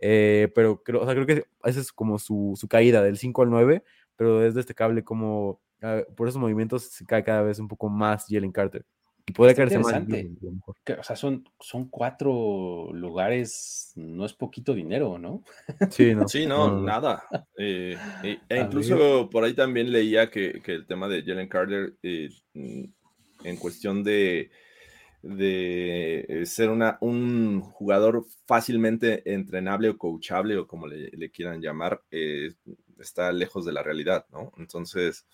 [0.00, 3.42] Eh, pero creo, o sea, creo que esa es como su, su, caída del 5
[3.42, 3.82] al 9,
[4.16, 8.26] pero es destacable como uh, por esos movimientos se cae cada vez un poco más
[8.28, 8.84] Jalen Carter.
[9.28, 9.94] Y puede caerse más.
[9.94, 15.44] o sea, son, son cuatro lugares, no es poquito dinero, ¿no?
[15.90, 17.24] Sí, no, sí, no, nada.
[17.56, 22.30] Eh, e incluso por ahí también leía que, que el tema de Jalen Carter eh,
[22.54, 24.50] en cuestión de
[25.22, 32.02] de eh, ser una, un jugador fácilmente entrenable o coachable o como le, quieran llamar,
[32.10, 32.54] eh,
[32.98, 34.52] está lejos de la realidad, ¿no?
[34.58, 35.26] Entonces,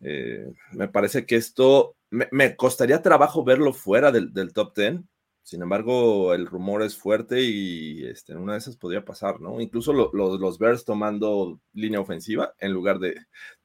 [0.00, 1.96] eh, me parece que esto,
[2.30, 5.00] me, costaría trabajo verlo fuera del, top 10,
[5.42, 9.60] sin embargo, el rumor es fuerte y este, una de esas podría pasar, ¿no?
[9.60, 13.14] Incluso los Bears tomando línea ofensiva en lugar de,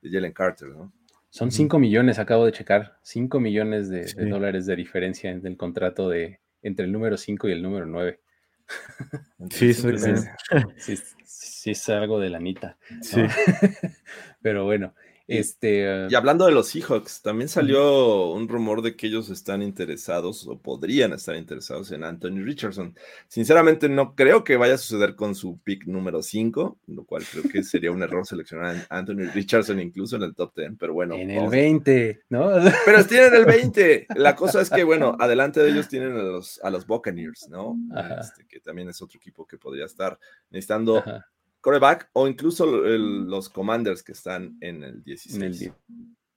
[0.02, 0.92] de Jalen Carter, ¿no?
[1.32, 6.10] Son 5 millones, acabo de checar, 5 millones de, dólares de diferencia en el contrato
[6.10, 8.20] de entre el número 5 y el número 9.
[9.50, 12.78] Sí, sí, sí, es algo de la nita.
[13.02, 13.22] Sí.
[14.42, 14.94] Pero bueno,
[15.30, 20.48] Este, y hablando de los Seahawks, también salió un rumor de que ellos están interesados
[20.48, 22.96] o podrían estar interesados en Anthony Richardson.
[23.28, 27.44] Sinceramente, no creo que vaya a suceder con su pick número 5, lo cual creo
[27.44, 31.14] que sería un error seleccionar a Anthony Richardson incluso en el top 10, pero bueno.
[31.14, 32.50] En el 20, ¿no?
[32.86, 34.08] Pero tienen el 20.
[34.16, 37.78] La cosa es que, bueno, adelante de ellos tienen a los, a los Buccaneers, ¿no?
[38.20, 40.18] Este, que también es otro equipo que podría estar
[40.50, 40.98] necesitando.
[40.98, 41.28] Ajá
[41.62, 45.36] coreback o incluso el, los commanders que están en el 16.
[45.36, 45.74] En el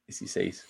[0.06, 0.66] 16.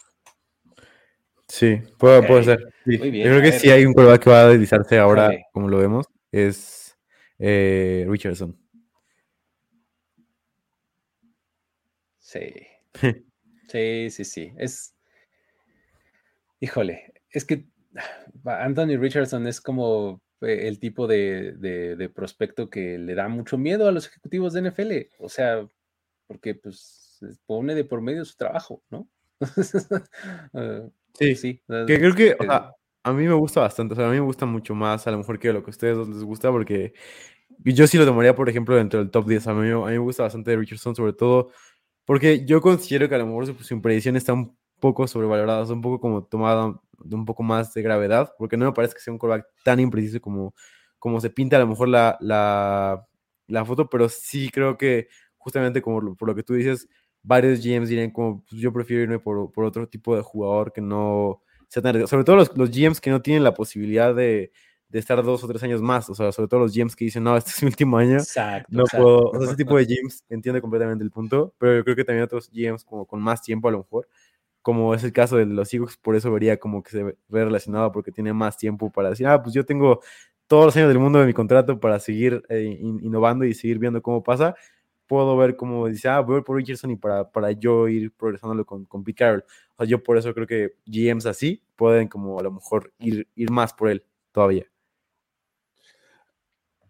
[1.49, 2.75] Sí, puede, puede ser.
[2.87, 6.07] Yo creo que sí hay un coreback que va a deslizarse ahora, como lo vemos,
[6.31, 6.97] es
[7.39, 8.59] eh, Richardson.
[12.19, 12.53] Sí.
[13.69, 14.53] sí, sí, sí.
[14.57, 14.95] Es.
[16.61, 17.67] Híjole, es que
[18.45, 24.07] Anthony Richardson es como el tipo de, prospecto que le da mucho miedo a los
[24.07, 24.93] ejecutivos de NFL.
[25.19, 25.67] O sea,
[26.27, 29.09] porque pues pone de por medio su trabajo, ¿no?
[30.55, 31.63] Ah, sí, sí.
[31.87, 34.25] Que creo que, o sea, a mí me gusta bastante, o sea, a mí me
[34.25, 36.95] gusta mucho más a lo mejor que lo que a ustedes les gusta, porque
[37.59, 39.47] yo sí lo tomaría, por ejemplo, dentro del top 10.
[39.49, 41.51] A mí, a mí me gusta bastante Richardson, sobre todo
[42.05, 45.71] porque yo considero que a lo mejor su, su impredicción está un poco sobrevalorada, es
[45.71, 49.01] un poco como tomada de un poco más de gravedad, porque no me parece que
[49.01, 50.55] sea un callback tan impreciso como,
[50.99, 56.17] como se pinta a lo mejor la, la, foto, pero sí creo que justamente como
[56.17, 56.89] por lo que tú dices,
[57.23, 60.81] varios GMs dirían como pues, yo prefiero irme por, por, otro tipo de jugador que
[60.81, 64.53] no sea tan sobre todo los, los GMs que no tienen la posibilidad de,
[64.89, 67.25] de, estar dos o tres años más, o sea, sobre todo los GMs que dicen,
[67.25, 68.19] no, este es mi último año,
[68.69, 71.97] no puedo, o sea, ese tipo de GMs entiende completamente el punto, pero yo creo
[71.97, 74.09] que también otros GMs como con más tiempo a lo mejor,
[74.63, 77.93] como es el caso de los Seahawks, por eso vería como que se ve relacionado
[77.93, 80.01] porque tiene más tiempo para decir, ah, pues yo tengo
[80.47, 84.03] todos los años del mundo de mi contrato para seguir eh, innovando y seguir viendo
[84.03, 84.55] cómo pasa.
[85.07, 88.85] Puedo ver cómo dice, ah, voy por Richardson y para, para yo ir progresándolo con,
[88.87, 89.45] con Pete Carroll.
[89.77, 93.29] O sea, yo por eso creo que GMs así pueden como a lo mejor ir,
[93.35, 94.72] ir más por él todavía.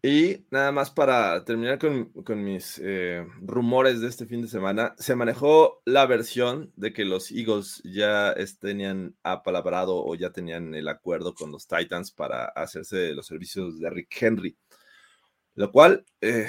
[0.05, 5.15] Y nada más para terminar con, mis eh, rumores de este fin de semana, se
[5.15, 11.37] manejó la versión de que los Eagles ya tenían apalabrado o ya tenían el acuerdo
[11.37, 14.57] con los Titans para hacerse los servicios de Rick Henry,
[15.55, 16.49] lo cual eh,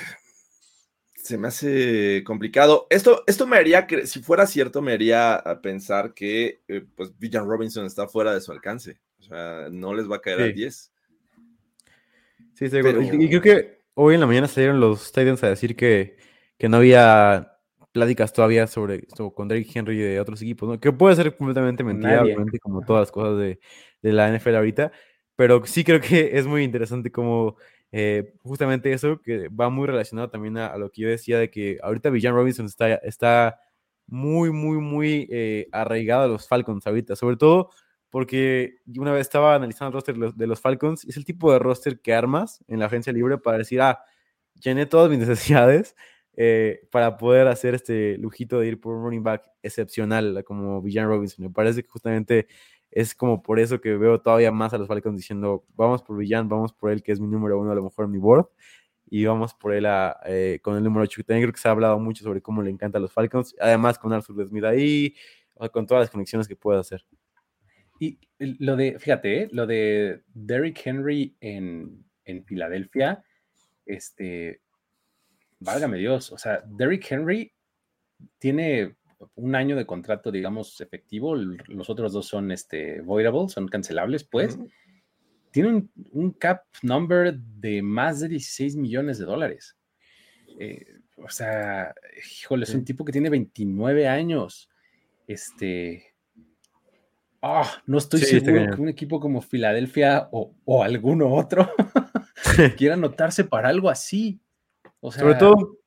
[1.13, 2.87] se me hace complicado.
[2.89, 7.85] Esto, esto me haría, si fuera cierto, me haría pensar que eh, pues Villan Robinson
[7.85, 10.92] está fuera de su alcance, o sea, no les va a caer al 10.
[12.53, 16.17] Sí, Y creo que hoy en la mañana salieron los Titans a decir que,
[16.57, 17.57] que no había
[17.91, 20.79] pláticas todavía sobre esto con Drake Henry y de otros equipos, ¿no?
[20.79, 23.59] Que puede ser completamente mentira, obviamente, como todas las cosas de,
[24.01, 24.91] de, la NFL ahorita,
[25.35, 27.55] pero sí creo que es muy interesante como
[27.91, 31.77] eh, justamente eso, que va muy relacionado también a, lo que yo decía de que
[31.83, 33.59] ahorita Villan Robinson está, está
[34.07, 37.69] muy, muy, muy eh, arraigado a los Falcons ahorita, sobre todo
[38.13, 41.99] porque una vez estaba analizando el roster de los Falcons, es el tipo de roster
[41.99, 44.03] que armas en la agencia libre para decir, ah,
[44.61, 45.95] llené todas mis necesidades
[46.35, 51.07] eh, para poder hacer este lujito de ir por un running back excepcional como Villan
[51.07, 51.43] Robinson.
[51.45, 52.45] Me parece que justamente
[52.91, 56.47] es como por eso que veo todavía más a los Falcons diciendo, vamos por Villan,
[56.47, 58.47] vamos por él, que es mi número uno a lo mejor en mi board,
[59.09, 59.87] y vamos por él
[60.27, 62.69] eh, con el número 8, también creo que se ha hablado mucho sobre cómo le
[62.69, 65.15] encantan los Falcons, además con Arthur Smith ahí,
[65.71, 67.03] con todas las conexiones que puede hacer.
[68.03, 69.49] Y lo de, fíjate, ¿eh?
[69.53, 73.23] lo de Derrick Henry en, en Filadelfia,
[73.85, 74.59] este,
[75.59, 77.53] válgame Dios, o sea, Derrick Henry
[78.39, 78.97] tiene
[79.35, 84.59] un año de contrato, digamos, efectivo, los otros dos son este, voidable, son cancelables, pues.
[85.51, 89.77] Tiene un, cap number de más de 16 millones de dólares.
[90.59, 91.95] Eh, o sea,
[92.41, 94.69] híjole, es un tipo que tiene 29 años.
[95.25, 96.12] Este,
[97.45, 101.69] Ah, no estoy seguro que un equipo como Filadelfia o, o alguno otro
[102.77, 104.39] quiera anotarse para algo así.
[105.11, 105.77] sobre, todo,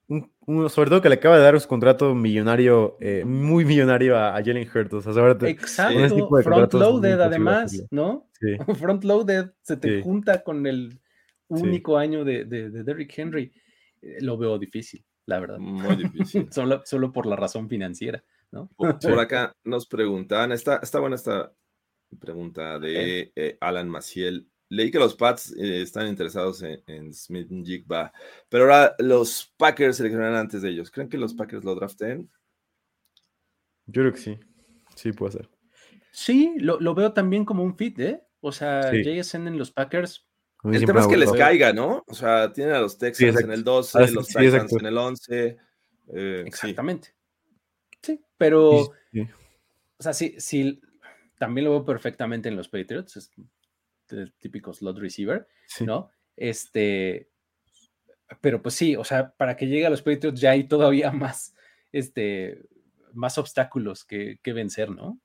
[0.68, 4.68] sobre todo que le acaba de dar un contrato millonario, eh, muy millonario a, Jalen
[4.68, 5.07] Hurts.
[5.44, 8.28] Exacto, front loaded además, ¿no?
[8.78, 11.00] front loaded se te junta con el
[11.48, 13.50] único año de, de, Derrick Henry.
[14.02, 15.59] Eh, lo veo difícil, la verdad.
[15.59, 16.48] Muy difícil.
[16.52, 18.22] solo, solo por la razón financiera.
[18.76, 21.53] Por acá nos preguntaban, está, está buena esta
[22.20, 24.49] pregunta de eh, Alan Maciel.
[24.68, 28.12] Leí que los Pats eh, están interesados en, Smith Jigba,
[28.49, 30.90] pero ahora los Packers seleccionan antes de ellos.
[30.90, 32.28] ¿Creen que los Packers lo draften?
[33.86, 34.38] Yo creo que sí.
[34.97, 35.49] Sí, puede ser.
[36.11, 38.22] Sí, lo, veo también como un fit, ¿eh?
[38.40, 40.26] O sea, JSN en los Packers.
[40.64, 42.03] El tema es que les caiga, ¿no?
[42.09, 45.57] O sea, tienen a los Texans en el 12, los Titans en el 11.
[46.09, 47.15] Eh, Exactamente.
[48.07, 49.28] Sí, pero, Sí, sí.
[49.98, 50.80] o sea, sí, sí,
[51.38, 53.30] también lo veo perfectamente en los Patriots, es
[54.11, 55.84] el típico slot receiver, Sí.
[55.84, 56.11] ¿no?
[56.36, 57.28] Este,
[58.40, 61.54] pero pues sí, o sea, para que llegue a los Patriots ya hay todavía más,
[61.92, 62.62] este,
[63.12, 65.18] más obstáculos que, que vencer, ¿no?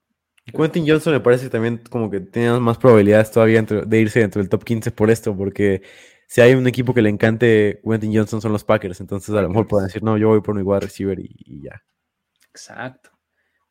[0.46, 4.20] Quentin Johnson me parece que también como que tiene más probabilidades todavía entre- de irse
[4.20, 5.84] dentro del top 15 por esto, porque
[6.28, 9.50] si hay un equipo que le encante Quentin Johnson son los Packers, entonces a lo
[9.50, 11.84] mejor pueden decir, no, yo voy por mi wide receiver y, y ya.
[12.52, 13.10] Exacto.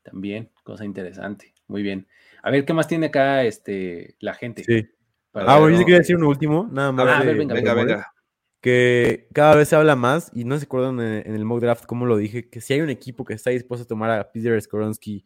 [0.02, 1.54] También, cosa interesante.
[1.68, 2.08] Muy bien.
[2.42, 4.64] A ver, ¿qué más tiene acá este, la gente?
[4.64, 4.88] Sí.
[5.30, 7.06] Para Ah, bueno, yo te quería decir un último, nada más.
[7.06, 8.12] Ah, a ver, venga, Venga, venga.
[8.60, 11.84] que cada vez se habla más, y no se acuerdan en, en el mock draft
[11.86, 14.60] cómo lo dije, que si hay un equipo que está dispuesto a tomar a Peter
[14.60, 15.24] Skoronsky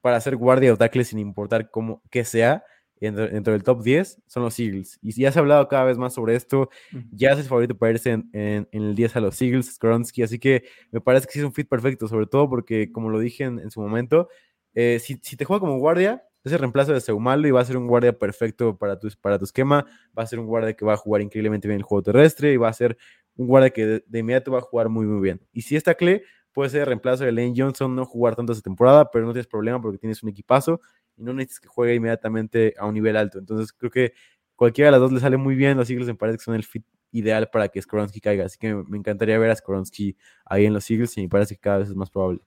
[0.00, 2.62] para hacer guardia o tackle sin importar cómo que sea,
[3.00, 4.98] dentro, dentro del top 10, son los Eagles.
[5.02, 6.70] Y ya se ha hablado cada vez más sobre esto,
[7.10, 10.22] ya es el favorito para irse en, en- en el 10 a los Eagles, Skoronsky,
[10.22, 13.18] así que me parece que sí es un fit perfecto, sobre todo porque, como lo
[13.18, 14.28] dije en, en su momento,
[14.74, 17.64] eh, si, si te juega como guardia, es el reemplazo de Seumalo y va a
[17.64, 19.86] ser un guardia perfecto para tu, para tu esquema,
[20.16, 22.56] va a ser un guardia que va a jugar increíblemente bien el juego terrestre y
[22.58, 22.98] va a ser
[23.36, 25.40] un guardia que de, de inmediato va a jugar muy, muy bien.
[25.52, 26.22] Y si es tackle,
[26.52, 29.46] puede ser el reemplazo de Lane Johnson, no jugar tanto esta temporada, pero no tienes
[29.46, 30.80] problema porque tienes un equipazo
[31.16, 33.38] y no necesitas que juegue inmediatamente a un nivel alto.
[33.38, 34.12] Entonces creo que
[34.56, 35.76] cualquiera de las dos le sale muy bien.
[35.76, 38.44] Los Eagles me parece que son el fit ideal para que Skoronsky caiga.
[38.44, 41.60] Así que me, encantaría ver a Skoronsky ahí en los Eagles y me parece que
[41.60, 42.40] cada vez es más probable.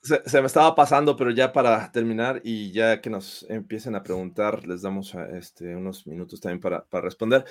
[0.00, 4.66] Se, me estaba pasando, pero ya para terminar y ya que nos empiecen a preguntar,
[4.66, 7.44] les damos a, este, unos minutos también para, para responder.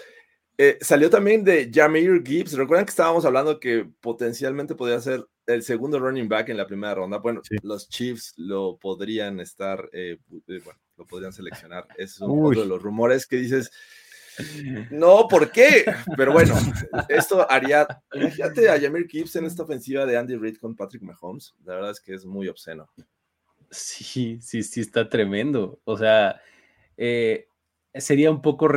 [0.58, 2.54] Eh, salió también de Jameer Gibbs.
[2.54, 6.96] Recuerdan que estábamos hablando que potencialmente podría ser el segundo running back en la primera
[6.96, 7.20] ronda.
[7.20, 7.56] Bueno, Sí.
[7.62, 11.88] los Chiefs lo podrían estar, eh, eh, bueno, lo podrían seleccionar.
[11.98, 12.48] Es un Uy.
[12.50, 13.72] otro de los rumores que dices,
[14.92, 15.86] no, ¿por qué?
[16.18, 16.56] Pero bueno,
[17.08, 21.56] esto haría, imagínate a Jameer Gibbs en esta ofensiva de Andy Reid con Patrick Mahomes.
[21.64, 22.90] La verdad es que es muy obsceno.
[23.70, 25.80] Sí, sí, sí, está tremendo.
[25.84, 26.42] O sea,
[26.98, 27.48] eh,
[27.94, 28.68] sería un poco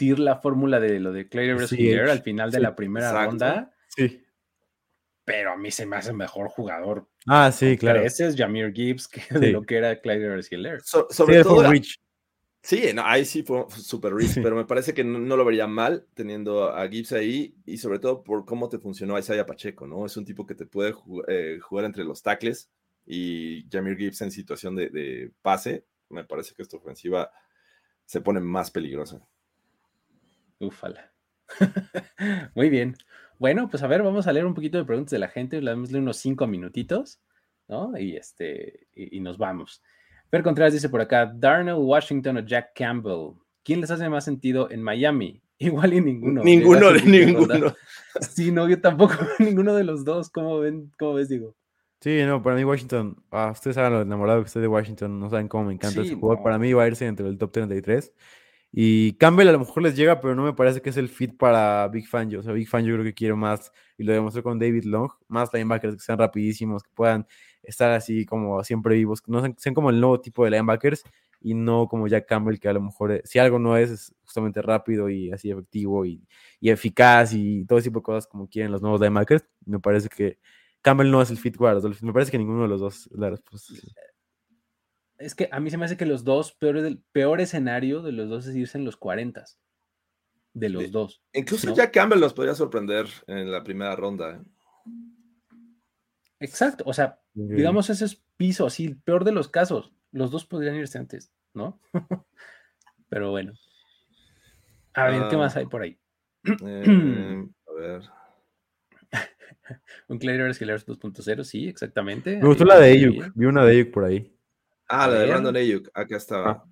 [0.00, 3.30] repetir la fórmula de lo de Clay Sí, Hiller al final de la primera exacto.
[3.30, 4.22] ronda, Sí.
[5.24, 7.08] pero a mí se me hace mejor jugador.
[7.26, 8.00] Ah, sí, claro.
[8.00, 10.80] Ese es Jameer Gibbs que de lo que era Clyde Hiller.
[10.82, 11.70] So- sobre todo,
[12.62, 14.40] sí, no, ahí sí fue super rich, Sí.
[14.40, 17.98] pero me parece que no, no lo vería mal teniendo a Gibbs ahí y sobre
[17.98, 20.06] todo por cómo te funcionó Isaiah Pacheco, ¿no?
[20.06, 22.70] Es un tipo que te puede ju- eh, jugar entre los tackles
[23.06, 27.30] y Jameer Gibbs en situación de, de pase, me parece que esta ofensiva
[28.04, 29.24] se pone más peligrosa.
[30.60, 31.12] Ufala.
[32.54, 32.94] Muy bien.
[33.38, 35.60] Bueno, pues a ver, vamos a leer un poquito de preguntas de la gente.
[35.60, 37.20] Le damos unos cinco minutitos,
[37.68, 37.96] ¿no?
[37.98, 39.82] Y este, y, y nos vamos.
[40.30, 43.32] Fer Contreras dice por acá: Darnell Washington o Jack Campbell.
[43.64, 45.42] ¿Quién les hace más sentido en Miami?
[45.58, 46.42] Igual y ninguno.
[46.42, 47.54] ninguno de quinta ronda.
[47.54, 47.74] ninguno.
[48.20, 50.30] Sí, no, yo tampoco ninguno de los dos.
[50.30, 50.90] ¿Cómo ven?
[50.98, 51.54] ¿Cómo ves, digo?
[52.00, 55.28] Sí, no, para mí Washington, ah, ustedes saben lo enamorado que estoy de Washington, no
[55.28, 56.38] saben cómo me encanta Sí, ese jugador.
[56.38, 56.44] no.
[56.44, 58.12] Para mí va a irse dentro del top 33.
[58.72, 61.36] Y Campbell a lo mejor les llega, pero no me parece que es el fit
[61.36, 62.34] para Big Fan.
[62.36, 65.10] O sea, Big Fan yo creo que quiero más, y lo demostró con David Long,
[65.28, 67.26] más linebackers que sean rapidísimos, que puedan
[67.62, 71.02] estar así como siempre vivos, que no sean, como el nuevo tipo de linebackers
[71.40, 74.14] y no como Jack Campbell, que a lo mejor, eh, si algo no es, es
[74.24, 76.22] justamente rápido y así efectivo y,
[76.60, 79.44] y eficaz y todo ese tipo de cosas como quieren los nuevos linebackers.
[79.66, 80.38] Me parece que
[80.82, 82.02] Campbell no es el fit Dolphins.
[82.02, 83.74] Me parece que ninguno de los dos es la respuesta.
[85.20, 88.10] Es que a mí se me hace que los dos, peor, del peor escenario de
[88.12, 89.44] los dos es irse en los 40.
[90.54, 90.90] De los Sí.
[90.90, 91.22] dos.
[91.32, 91.76] Incluso ¿no?
[91.76, 94.34] Jack Campbell nos podría sorprender en la primera ronda.
[94.36, 94.40] ¿eh?
[96.40, 96.84] Exacto.
[96.86, 99.92] O sea, digamos ese es piso, así, el peor de los casos.
[100.10, 101.80] Los dos podrían irse antes, ¿no?
[103.08, 103.52] Pero bueno.
[104.94, 105.38] A ver, ¿qué Ah.
[105.38, 105.98] más hay por ahí?
[106.64, 108.02] Eh, a ver.
[110.08, 112.38] Un Clay Killers 2.0, sí, exactamente.
[112.38, 113.32] Me gustó ahí la de Ayuk.
[113.34, 114.34] Vi una de Ayuk por ahí.
[114.90, 115.26] Ah, la de.
[115.28, 115.88] Brandon Ayuk.
[115.94, 116.50] Acá estaba.
[116.50, 116.64] Ah.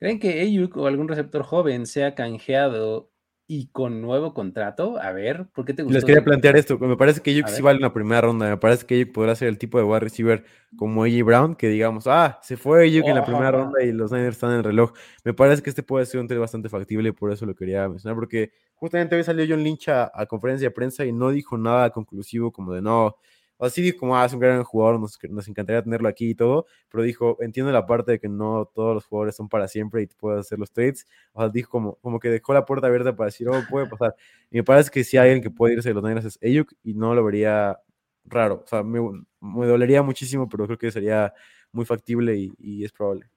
[0.00, 3.10] ¿Creen que Ayuk o algún receptor joven sea canjeado
[3.46, 4.98] y con nuevo contrato?
[4.98, 5.94] A ver, ¿por qué te gustó?
[5.94, 6.78] Les quería plantear esto.
[6.78, 8.48] Me parece que Ayuk sí vale una primera ronda.
[8.48, 10.44] Me parece que Ayuk podrá ser el tipo de wide receiver
[10.78, 14.10] como AJ Brown, que digamos, ah, se fue Ayuk en la primera ronda y los
[14.10, 14.92] Niners están en el reloj.
[15.24, 17.86] Me parece que este puede ser un trade bastante factible y por eso lo quería
[17.86, 21.58] mencionar, porque justamente hoy salió John Lynch a, a conferencia de prensa y no dijo
[21.58, 23.18] nada conclusivo como de no.
[23.56, 26.34] O sí dijo como, ah, es un gran jugador, nos, nos encantaría tenerlo aquí y
[26.34, 30.02] todo, pero dijo, entiendo la parte de que no todos los jugadores son para siempre
[30.02, 31.06] y puedes hacer los trades.
[31.32, 34.16] O sea, dijo como, como que dejó la puerta abierta para decir, oh, puede pasar.
[34.50, 36.72] Y me parece que si hay alguien que puede irse de los Niners es Ayuk
[36.82, 37.78] y no lo vería
[38.24, 38.62] raro.
[38.64, 39.00] O sea, me,
[39.40, 41.32] me dolería muchísimo, pero creo que sería
[41.72, 43.28] muy factible y, y es probable.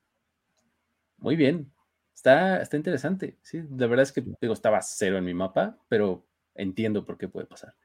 [1.18, 1.72] Muy bien.
[2.13, 3.38] Está, está interesante.
[3.43, 7.28] Sí, la verdad es que digo, estaba cero en mi mapa, pero entiendo por qué
[7.28, 7.76] puede pasar.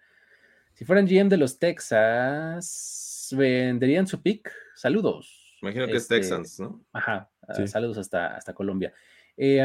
[0.74, 4.50] Si fueran GM de los Texas, venderían su pick.
[4.74, 5.56] Saludos.
[5.62, 6.84] Imagino que Este, es Texans, ¿no?
[6.92, 8.92] Ajá, ah, saludos hasta, hasta Colombia.
[9.36, 9.62] Eh,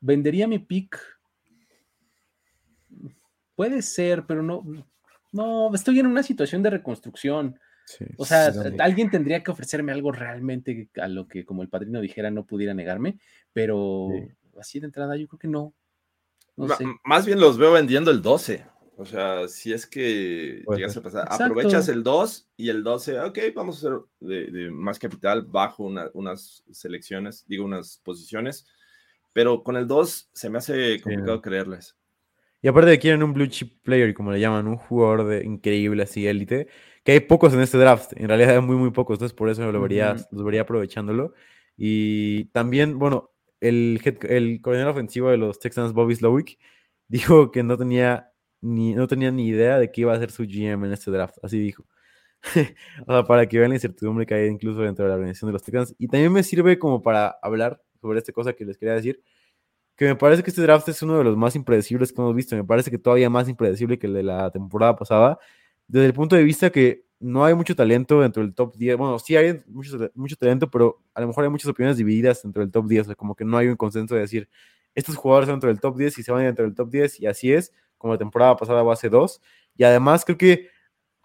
[0.00, 0.98] vendería mi pick.
[3.54, 4.62] Puede ser, pero no.
[5.32, 7.58] No, estoy en una situación de reconstrucción.
[7.86, 11.68] Sí, O sea, sí, alguien tendría que ofrecerme algo realmente a lo que, como el
[11.68, 13.18] padrino dijera, no pudiera negarme,
[13.52, 14.28] pero Sí.
[14.60, 15.74] así de entrada yo creo que no.
[16.56, 16.84] No Ma- sé.
[17.04, 18.66] Más bien los veo vendiendo el 12.
[18.96, 21.44] O sea, si es que llegas a pasar, Exacto.
[21.44, 25.84] aprovechas el 2 y el 12, ok, vamos a hacer de, de más capital bajo
[25.84, 28.66] una- unas selecciones, digo, unas posiciones,
[29.32, 31.42] pero con el 2 se me hace complicado no.
[31.42, 31.96] creerles.
[32.60, 36.04] Y aparte de quieren un blue chip player, como le llaman, un jugador de increíble,
[36.04, 36.68] así élite,
[37.02, 39.70] que hay pocos en este draft, en realidad hay muy, muy pocos, entonces por eso
[39.72, 40.24] lo vería, Ujú.
[40.30, 41.34] los vería aprovechándolo.
[41.76, 46.58] Y también, bueno, el, head- el coordinador ofensivo de los Texans, Bobby Slowick,
[47.08, 48.31] dijo que no tenía
[48.62, 51.36] ni, no tenía ni idea de qué iba a ser su GM en este draft,
[51.42, 51.84] así dijo.
[53.06, 55.52] o sea, para que vean la incertidumbre que hay incluso dentro de la organización de
[55.52, 55.94] los Texans.
[55.98, 59.22] Y también me sirve como para hablar sobre esta cosa que les quería decir,
[59.96, 62.56] que me parece que este draft es uno de los más impredecibles que hemos visto.
[62.56, 65.38] Me parece que todavía más impredecible que el de la temporada pasada,
[65.86, 68.96] desde el punto de vista que no hay mucho talento dentro del top 10.
[68.96, 72.72] Bueno, sí hay mucho, talento, pero a lo mejor hay muchas opiniones divididas dentro del
[72.72, 73.02] top 10.
[73.02, 74.48] O sea, como que no hay un consenso de decir,
[74.94, 77.26] estos jugadores son dentro del top 10 y se van dentro del top 10, y
[77.26, 77.72] así es,
[78.02, 79.40] como la temporada pasada o hace dos.
[79.76, 80.68] Y además creo que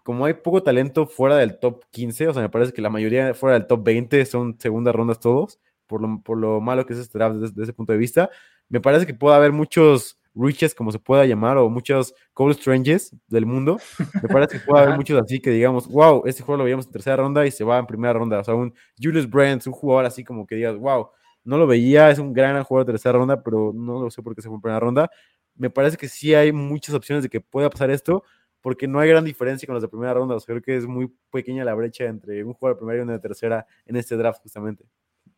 [0.02, 3.34] como hay poco talento fuera del top 15, o sea, me parece que la mayoría
[3.34, 6.98] fuera del top 20 son segundas rondas todos, por lo, por lo malo que es
[6.98, 8.30] este draft desde, desde ese punto de vista.
[8.70, 13.14] Me parece que puede haber muchos riches, como se pueda llamar, o muchos Cole Stranges
[13.26, 13.78] del mundo.
[14.22, 16.92] Me parece que puede haber muchos así que digamos, wow, este jugador lo veíamos en
[16.92, 18.40] tercera ronda y se va en primera ronda.
[18.40, 18.72] O sea, un
[19.02, 21.10] Julius Brent, un jugador así como que digas, wow,
[21.44, 24.34] no lo veía, es un gran jugador de tercera ronda, pero no lo sé por
[24.34, 25.10] qué se fue en primera ronda.
[25.58, 28.22] Me parece que sí hay muchas opciones de que pueda pasar esto,
[28.60, 30.36] porque no hay gran diferencia con los de primera ronda.
[30.36, 33.02] O sea, creo que es muy pequeña la brecha entre un jugador de primera y
[33.02, 34.84] uno de tercera en este draft, justamente.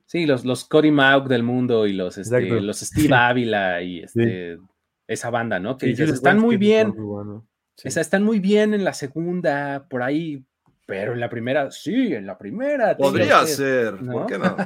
[0.06, 4.58] Sí, los, los Cody Mauk del mundo y los, este, los Steve Ávila y este,
[5.06, 5.78] esa banda, ¿no?
[5.78, 7.46] Que Sí, dices, Julius están muy bien, jugador muy bueno.
[7.76, 7.88] Sí.
[7.88, 10.44] o sea, están muy bien en la segunda, por ahí,
[10.84, 12.96] pero en la primera, sí, en la primera.
[12.96, 14.12] Podría usted, ser, ¿no?
[14.12, 14.56] ¿por qué no?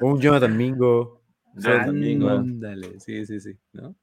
[0.00, 1.22] O un Jonathan Mingo.
[1.54, 2.28] Jonathan Mingo.
[2.28, 3.96] Ándale, sí, sí, sí, ¿no?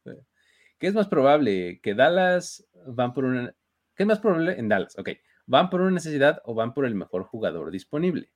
[0.83, 1.79] ¿Qué es más probable?
[1.81, 3.55] ¿Que Dallas van por una...
[3.95, 4.99] ¿Qué es más probable en Dallas?
[4.99, 5.11] Ok,
[5.45, 8.29] ¿van por una necesidad o van por el mejor jugador disponible?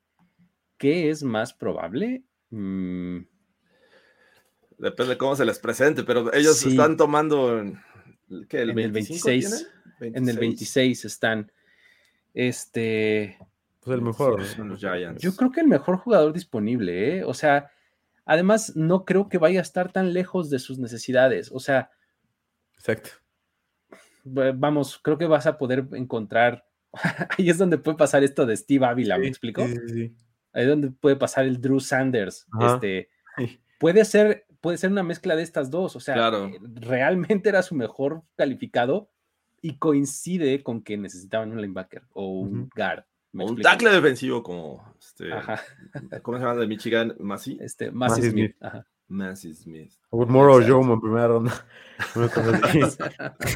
[0.78, 2.24] ¿Qué es más probable?
[2.52, 3.18] Mm,
[4.78, 6.70] Depende de cómo se les presente, pero ellos Sí.
[6.70, 7.82] están tomando en,
[8.48, 9.70] ¿qué, el En el 25 26.
[10.00, 10.16] tienen?
[10.16, 11.52] en el 26 están.
[12.34, 13.38] Este...
[13.82, 14.46] Pues el mejor.
[14.46, 15.22] Son los Giants.
[15.22, 17.24] Yo creo que el mejor jugador disponible, ¿eh?
[17.26, 17.72] O sea,
[18.24, 21.52] además no creo que vaya a estar tan lejos de sus necesidades.
[21.52, 21.92] O sea,
[22.78, 23.10] Exacto.
[24.26, 26.66] va- vamos, creo que vas a poder encontrar.
[27.38, 29.66] Ahí es donde puede pasar esto de Steve Ávila, ¿me explico?
[29.68, 30.16] Sí, sí.
[30.54, 32.48] Ahí es donde puede pasar el Drew Sanders.
[32.52, 32.76] Ajá.
[32.76, 33.10] Este,
[33.80, 35.96] puede ser, puede ser una mezcla de estas dos.
[35.96, 36.48] O sea, Claro.
[36.48, 39.12] eh, realmente era su mejor calificado
[39.62, 43.04] y coincide con que necesitaban un linebacker o un guard.
[43.34, 45.62] ¿me O un tackle defensivo como este, Ajá.
[46.24, 46.60] ¿cómo se llama?
[46.60, 47.58] De Michigan, Massey.
[47.62, 48.34] Este, Massey Smith.
[48.34, 48.56] Smith.
[48.64, 48.88] Ajá.
[49.08, 49.94] Massey Smith.
[50.10, 50.76] O Moore o Exacto.
[50.78, 51.66] Jomo en primera ronda.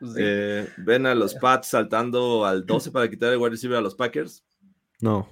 [0.00, 0.18] Sí.
[0.18, 3.94] Eh, ven a los Pats saltando al 12 para quitar el wide receiver a los
[3.94, 4.44] Packers.
[5.00, 5.28] No,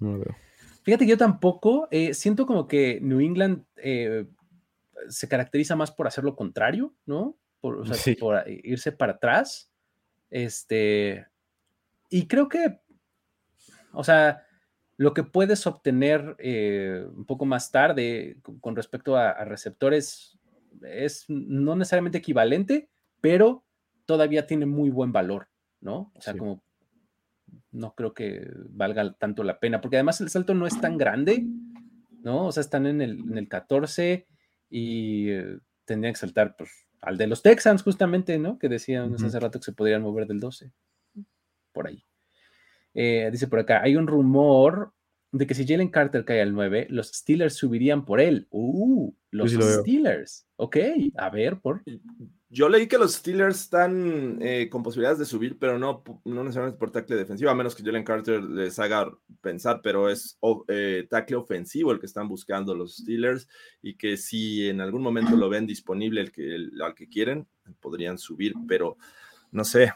[0.00, 0.36] no lo veo.
[0.82, 4.26] Fíjate que yo tampoco, eh, siento como que New England eh,
[5.08, 7.36] se caracteriza más por hacer lo contrario, ¿no?
[7.60, 8.14] Por, o sea, Sí.
[8.14, 9.70] por irse para atrás.
[10.30, 11.26] Este,
[12.08, 12.80] y creo que,
[13.92, 14.43] o sea,
[14.96, 20.38] lo que puedes obtener eh, un poco más tarde con, respecto a, a receptores
[20.82, 22.88] es no necesariamente equivalente,
[23.20, 23.64] pero
[24.06, 25.48] todavía tiene muy buen valor,
[25.80, 26.12] ¿no?
[26.14, 26.38] O sea, Sí.
[26.38, 26.62] como
[27.70, 31.44] no creo que valga tanto la pena, porque además el salto no es tan grande,
[32.22, 32.46] ¿no?
[32.46, 34.26] O sea, están en el, en el 14
[34.70, 36.70] y eh, tendrían que saltar pues,
[37.00, 38.58] al de los Texans, justamente, ¿no?
[38.58, 40.72] Que decían hace rato que se podrían mover del 12,
[41.72, 42.04] por ahí.
[42.94, 44.92] Eh, dice por acá, hay un rumor
[45.32, 48.46] de que si Jalen Carter cae al 9, los Steelers subirían por él.
[48.50, 49.80] Uh, los sí lo veo.
[49.80, 50.46] Steelers.
[50.56, 50.76] Ok,
[51.16, 51.82] a ver, por...
[52.48, 56.78] Yo leí que los Steelers están eh, con posibilidades de subir, pero no, no necesariamente
[56.78, 61.04] por tackle defensivo, a menos que Jalen Carter les haga pensar, pero es o- eh,
[61.10, 63.48] tackle ofensivo el que están buscando los Steelers
[63.82, 67.48] y que si en algún momento lo ven disponible el que, el- al que quieren,
[67.80, 68.96] podrían subir, pero
[69.50, 69.92] no sé.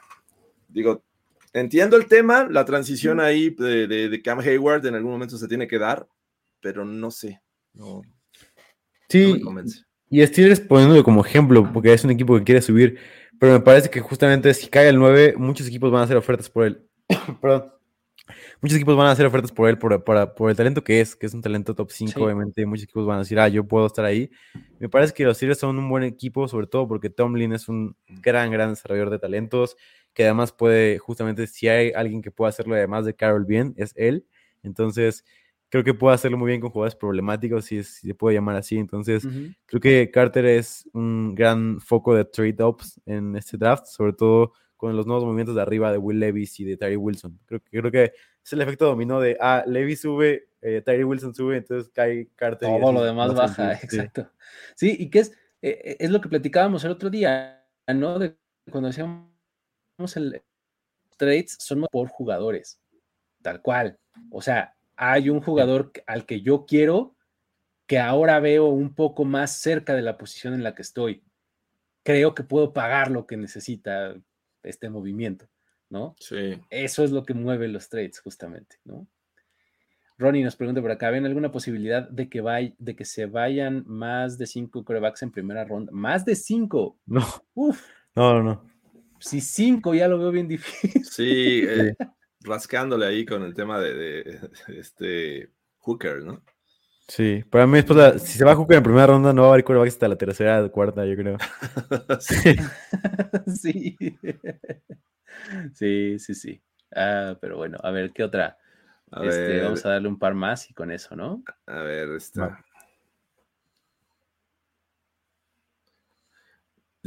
[0.66, 1.04] Digo,
[1.52, 5.48] entiendo el tema, la transición ahí de, de- de Cam Hayward en algún momento se
[5.48, 6.06] tiene que dar,
[6.60, 7.40] pero no sé.
[7.74, 8.08] No, no me
[9.08, 9.82] Sí, convence.
[10.10, 12.98] y Steelers poniéndolo como ejemplo, porque es un equipo que quiere subir,
[13.40, 16.50] Pero me parece que justamente si cae el 9, muchos equipos van a hacer ofertas
[16.50, 16.82] por él.
[17.40, 17.72] Perdón.
[18.60, 21.14] Muchos equipos van a hacer ofertas por él por, por- por el talento que es,
[21.14, 22.20] que es un talento top 5, Sí.
[22.20, 22.66] obviamente.
[22.66, 24.28] Muchos equipos van a decir, ah, yo puedo estar ahí.
[24.80, 27.96] Me parece que los Steelers son un buen equipo, sobre todo porque Tomlin es un
[28.08, 29.76] gran, gran desarrollador de talentos,
[30.14, 33.92] que además puede, justamente, si hay alguien que pueda hacerlo además de Carol bien, es
[33.96, 34.26] él.
[34.62, 35.24] Entonces,
[35.68, 38.56] creo que puede hacerlo muy bien con jugadores problemáticos, si, es- si se puede llamar
[38.56, 38.78] así.
[38.78, 39.26] Entonces.
[39.66, 44.96] Creo que Carter es un gran foco de trade-ups en este draft, sobre todo con
[44.96, 47.38] los nuevos movimientos de arriba de Will Levis y de Tyree Wilson.
[47.46, 48.12] Creo que, creo que
[48.44, 52.68] es el efecto dominó de, ah, Levis sube, eh, Tyree Wilson sube, entonces cae Carter.
[52.70, 54.32] y Todo lo demás más baja, sentido, exacto.
[54.74, 55.32] Sí, y que es,
[55.62, 58.18] eh, eh, es lo que platicábamos el otro día, ¿no?
[58.18, 58.36] De
[58.70, 59.28] cuando hacíamos
[60.16, 60.42] el
[61.16, 62.80] trades, son por jugadores,
[63.42, 63.98] tal cual.
[64.30, 67.16] O sea, hay un jugador al que yo quiero
[67.86, 71.24] que ahora veo un poco más cerca de la posición en la que estoy.
[72.04, 74.14] Creo que puedo pagar lo que necesita
[74.62, 75.48] este movimiento,
[75.88, 76.14] ¿no?
[76.20, 76.60] Sí.
[76.70, 79.06] Eso es lo que mueve los trades, justamente, ¿no?
[80.18, 83.84] Ronnie nos pregunta por acá, ¿ven alguna posibilidad de que, vay- de que se vayan
[83.86, 85.92] más de cinco corebacks en primera ronda?
[85.92, 86.98] Más de cinco.
[87.06, 87.24] No,
[87.54, 87.80] Uf,
[88.16, 88.70] no, no, no.
[89.20, 91.02] Si cinco ya lo veo bien difícil.
[91.02, 91.92] Sí, eh,
[92.40, 96.42] rascándole ahí con el tema de, de- este Hooker, ¿no?
[97.08, 99.52] Sí, para mí, esposa, si se va a jugar en primera ronda, no va a
[99.52, 101.38] haber quarterbacks hasta la tercera o cuarta, yo creo.
[102.18, 102.70] Sí.
[103.46, 103.96] sí.
[105.74, 106.62] sí, sí, sí.
[106.94, 108.58] Ah, pero bueno, a ver, ¿qué otra?
[109.10, 111.44] A Este, ver, vamos a darle un par más y con eso, ¿no?
[111.66, 112.64] a ver, esta.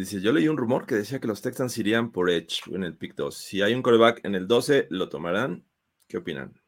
[0.02, 2.96] Dice, yo leí un rumor que decía que los Texans irían por Edge en el
[2.96, 3.36] pick 2.
[3.38, 5.64] Si hay un coreback en el 12, ¿lo tomarán?
[6.08, 6.60] ¿Qué opinan?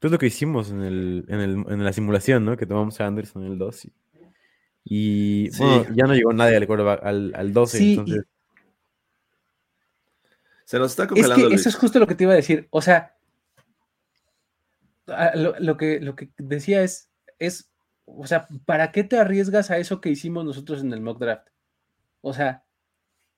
[0.00, 2.56] Es lo que hicimos en, el, en, el, en la simulación, ¿no?
[2.56, 3.84] Que tomamos a Anderson en el 2.
[3.84, 3.90] Y,
[5.46, 5.62] y, Sí.
[5.64, 8.24] bueno, ya no llegó nadie al, quarterback- al, al 12, Sí, y- entonces...
[10.64, 11.36] Se nos está Es congelando.
[11.36, 11.60] que Luis.
[11.60, 12.68] eso es justo lo que te iba a decir.
[12.70, 13.16] O sea,
[15.34, 17.72] lo, lo que, lo que decía es, es,
[18.04, 21.48] o sea, ¿para qué te arriesgas a eso que hicimos nosotros en el mock draft?
[22.20, 22.64] O sea,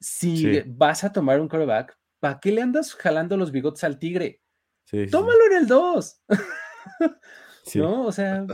[0.01, 0.63] si Sí.
[0.67, 4.43] vas a tomar un quarterback, ¿para qué le andas jalando los bigotes al tigre?
[4.85, 6.23] Sí, sí, Tómalo en el 2,
[7.65, 7.79] sí.
[7.81, 8.07] ¿no?
[8.07, 8.47] O sea,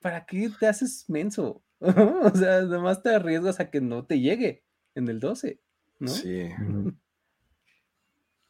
[0.00, 1.64] ¿para qué te haces menso?
[1.80, 4.64] o sea, además te arriesgas a que no te llegue
[4.94, 5.60] en el 12,
[6.00, 6.10] ¿no?
[6.10, 6.48] Sí.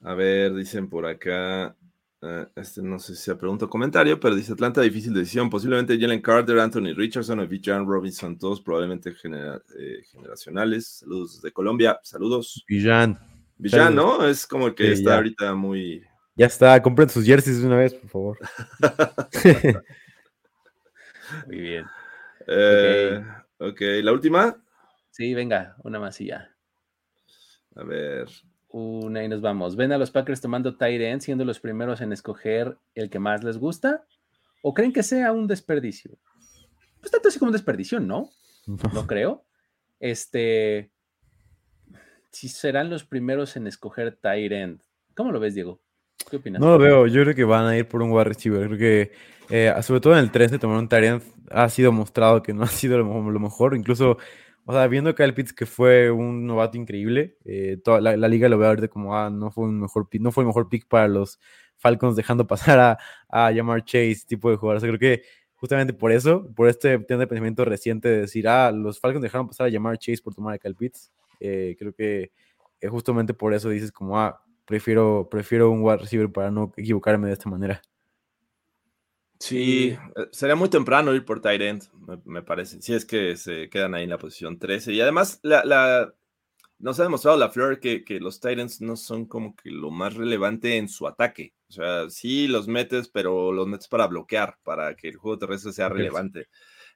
[0.01, 1.77] A ver, dicen por acá.
[2.25, 5.51] Eh, este no sé si se pregunta o comentario, pero dice Atlanta, difícil decisión.
[5.51, 10.87] Posiblemente Jalen Carter, Anthony Richardson o Bijan Robinson, todos probablemente genera- eh, generacionales.
[11.01, 12.65] Saludos de Colombia, saludos.
[12.67, 13.19] Villan,
[13.59, 14.19] Bijan, Saludos.
[14.21, 14.27] ¿no?
[14.27, 15.17] Es como el que Sí, está ya.
[15.17, 16.03] ahorita muy.
[16.37, 18.39] ya está, compren sus jerseys de una vez, por favor.
[21.47, 21.85] Muy bien.
[22.47, 23.25] Eh,
[23.59, 24.57] ok, la última.
[25.11, 26.51] Sí, venga, una más y ya.
[27.77, 28.29] A ver.
[28.77, 29.77] Una y nos vamos.
[29.77, 33.45] ¿Ven a los Packers tomando tight end siendo los primeros en escoger el que más
[33.45, 34.05] les gusta?
[34.63, 36.19] ¿O creen que sea un desperdicio?
[36.99, 38.31] Pues tanto así como un desperdicio, ¿no?
[38.67, 39.45] No creo.
[40.01, 40.91] Este.
[42.33, 44.81] Si serán los primeros en escoger tight end.
[45.15, 45.81] ¿Cómo lo ves, Diego?
[46.29, 46.61] ¿Qué opinas?
[46.61, 48.67] No lo veo, yo creo que van a ir por un wide receiver.
[48.67, 49.13] Creo que,
[49.51, 51.23] eh, sobre todo en el 13, tomar un Tyrant
[51.53, 53.33] ha sido mostrado que no ha sido lo mejor.
[53.33, 53.77] Lo mejor.
[53.77, 54.19] Incluso,
[54.67, 58.29] o sea, viendo a Kyle Pitts que fue un novato increíble, eh, toda la, la
[58.29, 60.87] liga lo ve ahorita como, ah, no fue, un mejor no fue el mejor pick
[60.89, 61.39] para los
[61.77, 62.99] Falcons, dejando pasar a,
[63.29, 64.79] a Jamar Chase, tipo de jugador.
[64.79, 65.23] O sea, creo que
[65.55, 69.69] justamente por eso, por este de pensamiento reciente de decir, ah, los Falcons dejaron pasar
[69.69, 72.33] a Jamar Chase por tomar a Kyle Pitts, eh, creo que
[72.81, 77.29] eh, justamente por eso dices como, ah, prefiero, prefiero un wide receiver para no equivocarme
[77.29, 77.83] de esta manera.
[79.39, 82.81] Sí, eh, sería muy temprano ir por end, me, me parece.
[82.81, 84.93] Si es que se quedan ahí en la posición 13.
[84.93, 86.15] Y además, la, la-
[86.79, 90.15] nos ha demostrado la Fleur que, que los ends no son como que lo más
[90.15, 91.55] relevante en su ataque.
[91.69, 95.73] O sea, sí los metes, pero los metes para bloquear, para que el juego terrestre
[95.73, 96.49] sea relevante.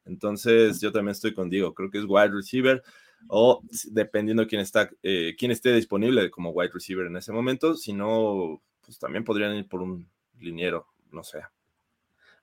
[0.04, 1.74] Entonces, yo también estoy contigo.
[1.74, 2.82] Creo que es wide receiver
[3.28, 7.74] o dependiendo quién está, eh, quién esté disponible como wide receiver en ese momento.
[7.76, 10.08] Si no, pues también podrían ir por un
[10.40, 11.40] liniero, no sé.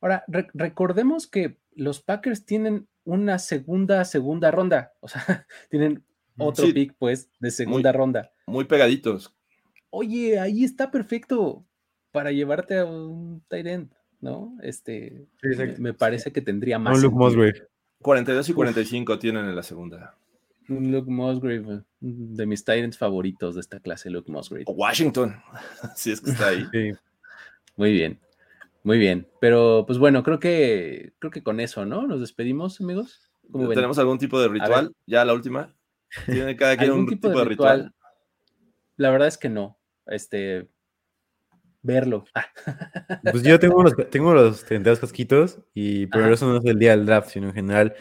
[0.06, 4.94] Ahora, re- recordemos que los Packers tienen una segunda, segunda ronda.
[5.00, 6.04] O sea, tienen
[6.38, 6.74] otro Sí.
[6.74, 8.32] pick, pues, de segunda ronda.
[8.46, 9.34] Muy pegaditos.
[9.90, 11.66] Oye, ahí está perfecto
[12.12, 13.92] para llevarte a un tight end,
[14.22, 14.56] ¿no?
[14.62, 15.48] Este, Sí,
[15.80, 16.96] me, parece que tendría más.
[16.98, 17.16] No, Luke.
[17.16, 17.68] Musgrave.
[18.04, 20.16] 42 y 45 tienen en la segunda.
[20.70, 24.66] Un Luke Musgrave, de mis tight ends favoritos de esta clase, Luke Musgrave.
[24.68, 25.36] O Washington,
[25.96, 26.64] si es que está ahí.
[26.72, 26.92] Sí.
[27.76, 28.20] Muy bien,
[28.86, 29.28] muy bien.
[29.42, 32.06] Pero, pues bueno, creo que, creo que con eso, ¿no?
[32.06, 33.32] Nos despedimos, amigos.
[33.52, 33.76] ¿Cómo ven?
[33.76, 34.94] ¿Tenemos algún tipo de ritual?
[35.08, 35.76] Ya la última.
[36.28, 37.96] ¿Tiene cada quien ¿Algún un tipo, de ritual?
[38.96, 39.80] la verdad es que no.
[40.06, 40.70] Este,
[41.82, 42.26] verlo.
[43.32, 46.34] Pues yo tengo los, tengo los 32 casquitos, y, pero Ajá.
[46.36, 47.96] eso no es el día del draft, sino en general,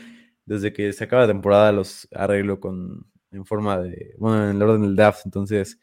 [0.45, 4.63] desde que se acaba la temporada los arreglo con, en forma de, bueno, en el
[4.63, 5.81] orden del draft, entonces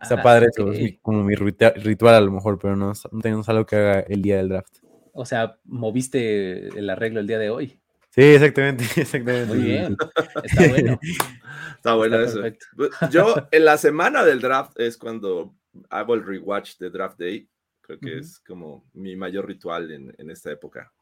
[0.00, 3.48] está Ah, padre, eso, es como mi ritual a lo mejor, pero no, no tenemos
[3.48, 4.78] algo que haga el día del draft.
[5.12, 7.80] O sea, moviste el arreglo el día de hoy.
[8.10, 9.54] Sí, exactamente, exactamente.
[9.54, 9.96] Muy bien.
[10.42, 11.00] Está bueno.
[11.76, 12.42] Está bueno Está eso.
[12.42, 13.08] perfecto.
[13.10, 15.54] Yo, en la semana del draft es cuando
[15.88, 17.48] hago el rewatch de Draft Day.
[17.80, 20.92] Creo que es como mi mayor ritual en, en esta época.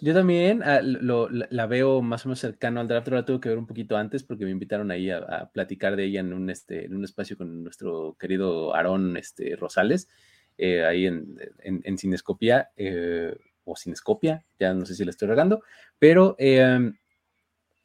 [0.00, 3.48] Yo también ah, la, veo más o menos cercano al draft, pero la tuve que
[3.48, 6.84] ver un poquito antes porque me invitaron ahí a, platicar de ella en un, este,
[6.86, 10.08] en un espacio con nuestro querido Aarón este, Rosales,
[10.56, 13.34] eh, ahí en, en, en Cinescopia, eh,
[13.64, 15.62] o Cinescopia, ya no sé si la estoy regando,
[15.98, 16.92] pero eh,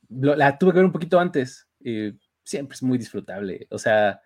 [0.09, 1.67] lo- la tuve que ver un poquito antes.
[1.79, 2.13] y
[2.43, 3.67] siempre es muy disfrutable.
[3.69, 4.21] O sea,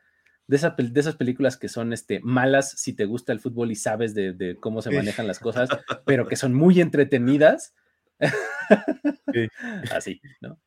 [0.48, 3.72] de, esa pel- de esas películas que son este, malas si te gusta el fútbol
[3.72, 5.70] y sabes de, de cómo se manejan las cosas,
[6.06, 7.74] pero que son muy entretenidas.
[8.20, 9.48] Sí.
[9.92, 10.60] Así, ¿no?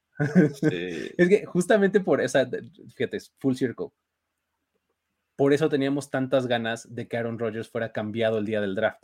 [0.55, 1.11] Sí.
[1.16, 2.48] Es que justamente por esa,
[2.94, 3.89] fíjate, full circle.
[5.35, 9.02] Por eso teníamos tantas ganas de que Aaron Rodgers fuera cambiado el día del draft,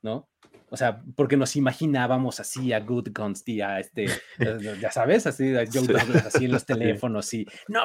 [0.00, 0.30] ¿no?
[0.70, 4.06] O sea, porque nos imaginábamos así a Good Guns, a este,
[4.80, 5.86] ya sabes, así a Joe.
[5.86, 7.82] Douglas, así en los teléfonos, y no".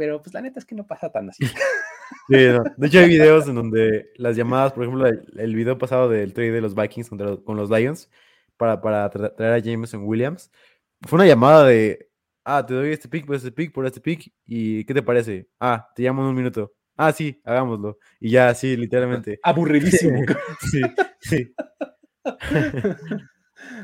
[0.00, 1.44] Pero pues la neta es que no pasa tan así.
[1.46, 1.52] Sí,
[2.48, 2.64] no.
[2.78, 6.32] De hecho, hay videos en donde las llamadas, por ejemplo, el, el video pasado del
[6.32, 8.08] trade de los Vikings contra los- con los Lions
[8.56, 10.50] para, para tra- traer a Jameson Williams,
[11.02, 12.08] fue una llamada de,
[12.44, 15.48] ah, te doy este pick por este pick por este pick, ¿y qué te parece?
[15.60, 16.72] Ah, te llamo en un minuto.
[16.96, 17.98] Ah, sí, hagámoslo.
[18.20, 19.38] Y ya, sí, literalmente.
[19.44, 20.22] Aburridísimo.
[20.70, 20.80] Sí,
[21.20, 21.54] sí.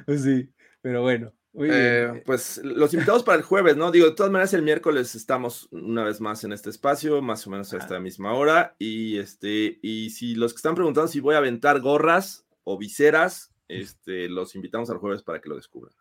[0.06, 0.51] Pues sí,
[0.82, 1.32] pero bueno.
[1.58, 3.90] Eh, pues los invitados para el jueves, ¿no?
[3.90, 7.50] Digo, de todas maneras, el miércoles estamos una vez más en este espacio, más o
[7.50, 8.74] menos a esta misma hora.
[8.78, 13.52] Y este, y si los que están preguntando si voy a aventar gorras o viseras,
[13.68, 15.94] este, los invitamos al jueves para que lo descubran.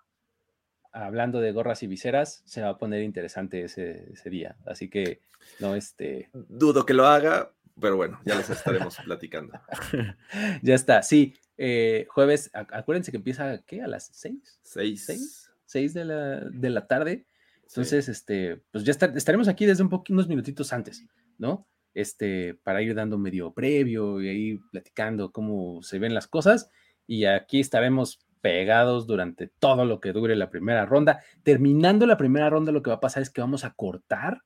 [0.91, 4.55] hablando de gorras y viseras, se va a poner interesante ese, ese día.
[4.65, 5.21] Así que,
[5.59, 9.53] no, este, Dudo que lo haga, pero bueno, ya les estaremos platicando.
[10.61, 11.01] ya está.
[11.01, 13.81] Sí, eh, jueves, ac- acuérdense que empieza, ¿qué?
[13.81, 15.05] A las seis, Seis.
[15.05, 15.44] ¿Seis?
[15.75, 17.25] Seis de la, de la tarde.
[17.67, 17.81] Sí.
[17.81, 21.05] Entonces, este, pues ya está- estaremos aquí desde un unos minutitos antes,
[21.37, 21.67] ¿no?
[21.93, 26.69] Este, para ir dando medio previo y ahí platicando cómo se ven las cosas.
[27.07, 31.19] Y aquí estaremos pegados durante todo lo que dure la primera ronda.
[31.43, 34.41] Terminando la primera ronda, lo que va a pasar es que vamos a cortar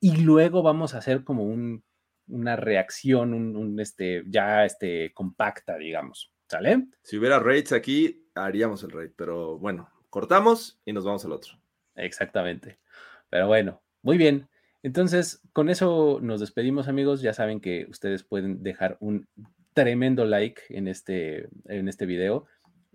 [0.00, 1.84] y luego vamos a hacer como un,
[2.26, 6.32] una reacción, un, un, este, ya este, compacta, digamos.
[6.48, 6.88] ¿Sale?
[7.04, 11.54] Si hubiera raids aquí, haríamos el raid, pero bueno, cortamos y nos vamos al otro.
[11.94, 12.78] Exactamente.
[13.30, 14.48] Pero bueno, muy bien.
[14.82, 17.22] Entonces, con eso nos despedimos, amigos.
[17.22, 19.28] Ya saben que ustedes pueden dejar un
[19.72, 22.46] tremendo like en este, en este video,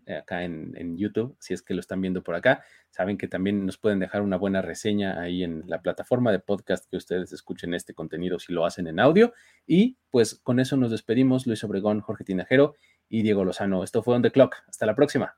[0.07, 2.63] eh, acá en, en YouTube, si es que lo están viendo por acá.
[2.89, 6.89] Saben que también nos pueden dejar una buena reseña ahí en la plataforma de podcast
[6.89, 9.33] que ustedes escuchen este contenido si lo hacen en audio.
[9.67, 11.45] Y pues con eso nos despedimos.
[11.45, 12.75] Luis Obregón, Jorge Tinajero
[13.09, 13.83] y Diego Lozano.
[13.83, 14.55] Esto fue On The Clock.
[14.67, 15.37] Hasta la próxima.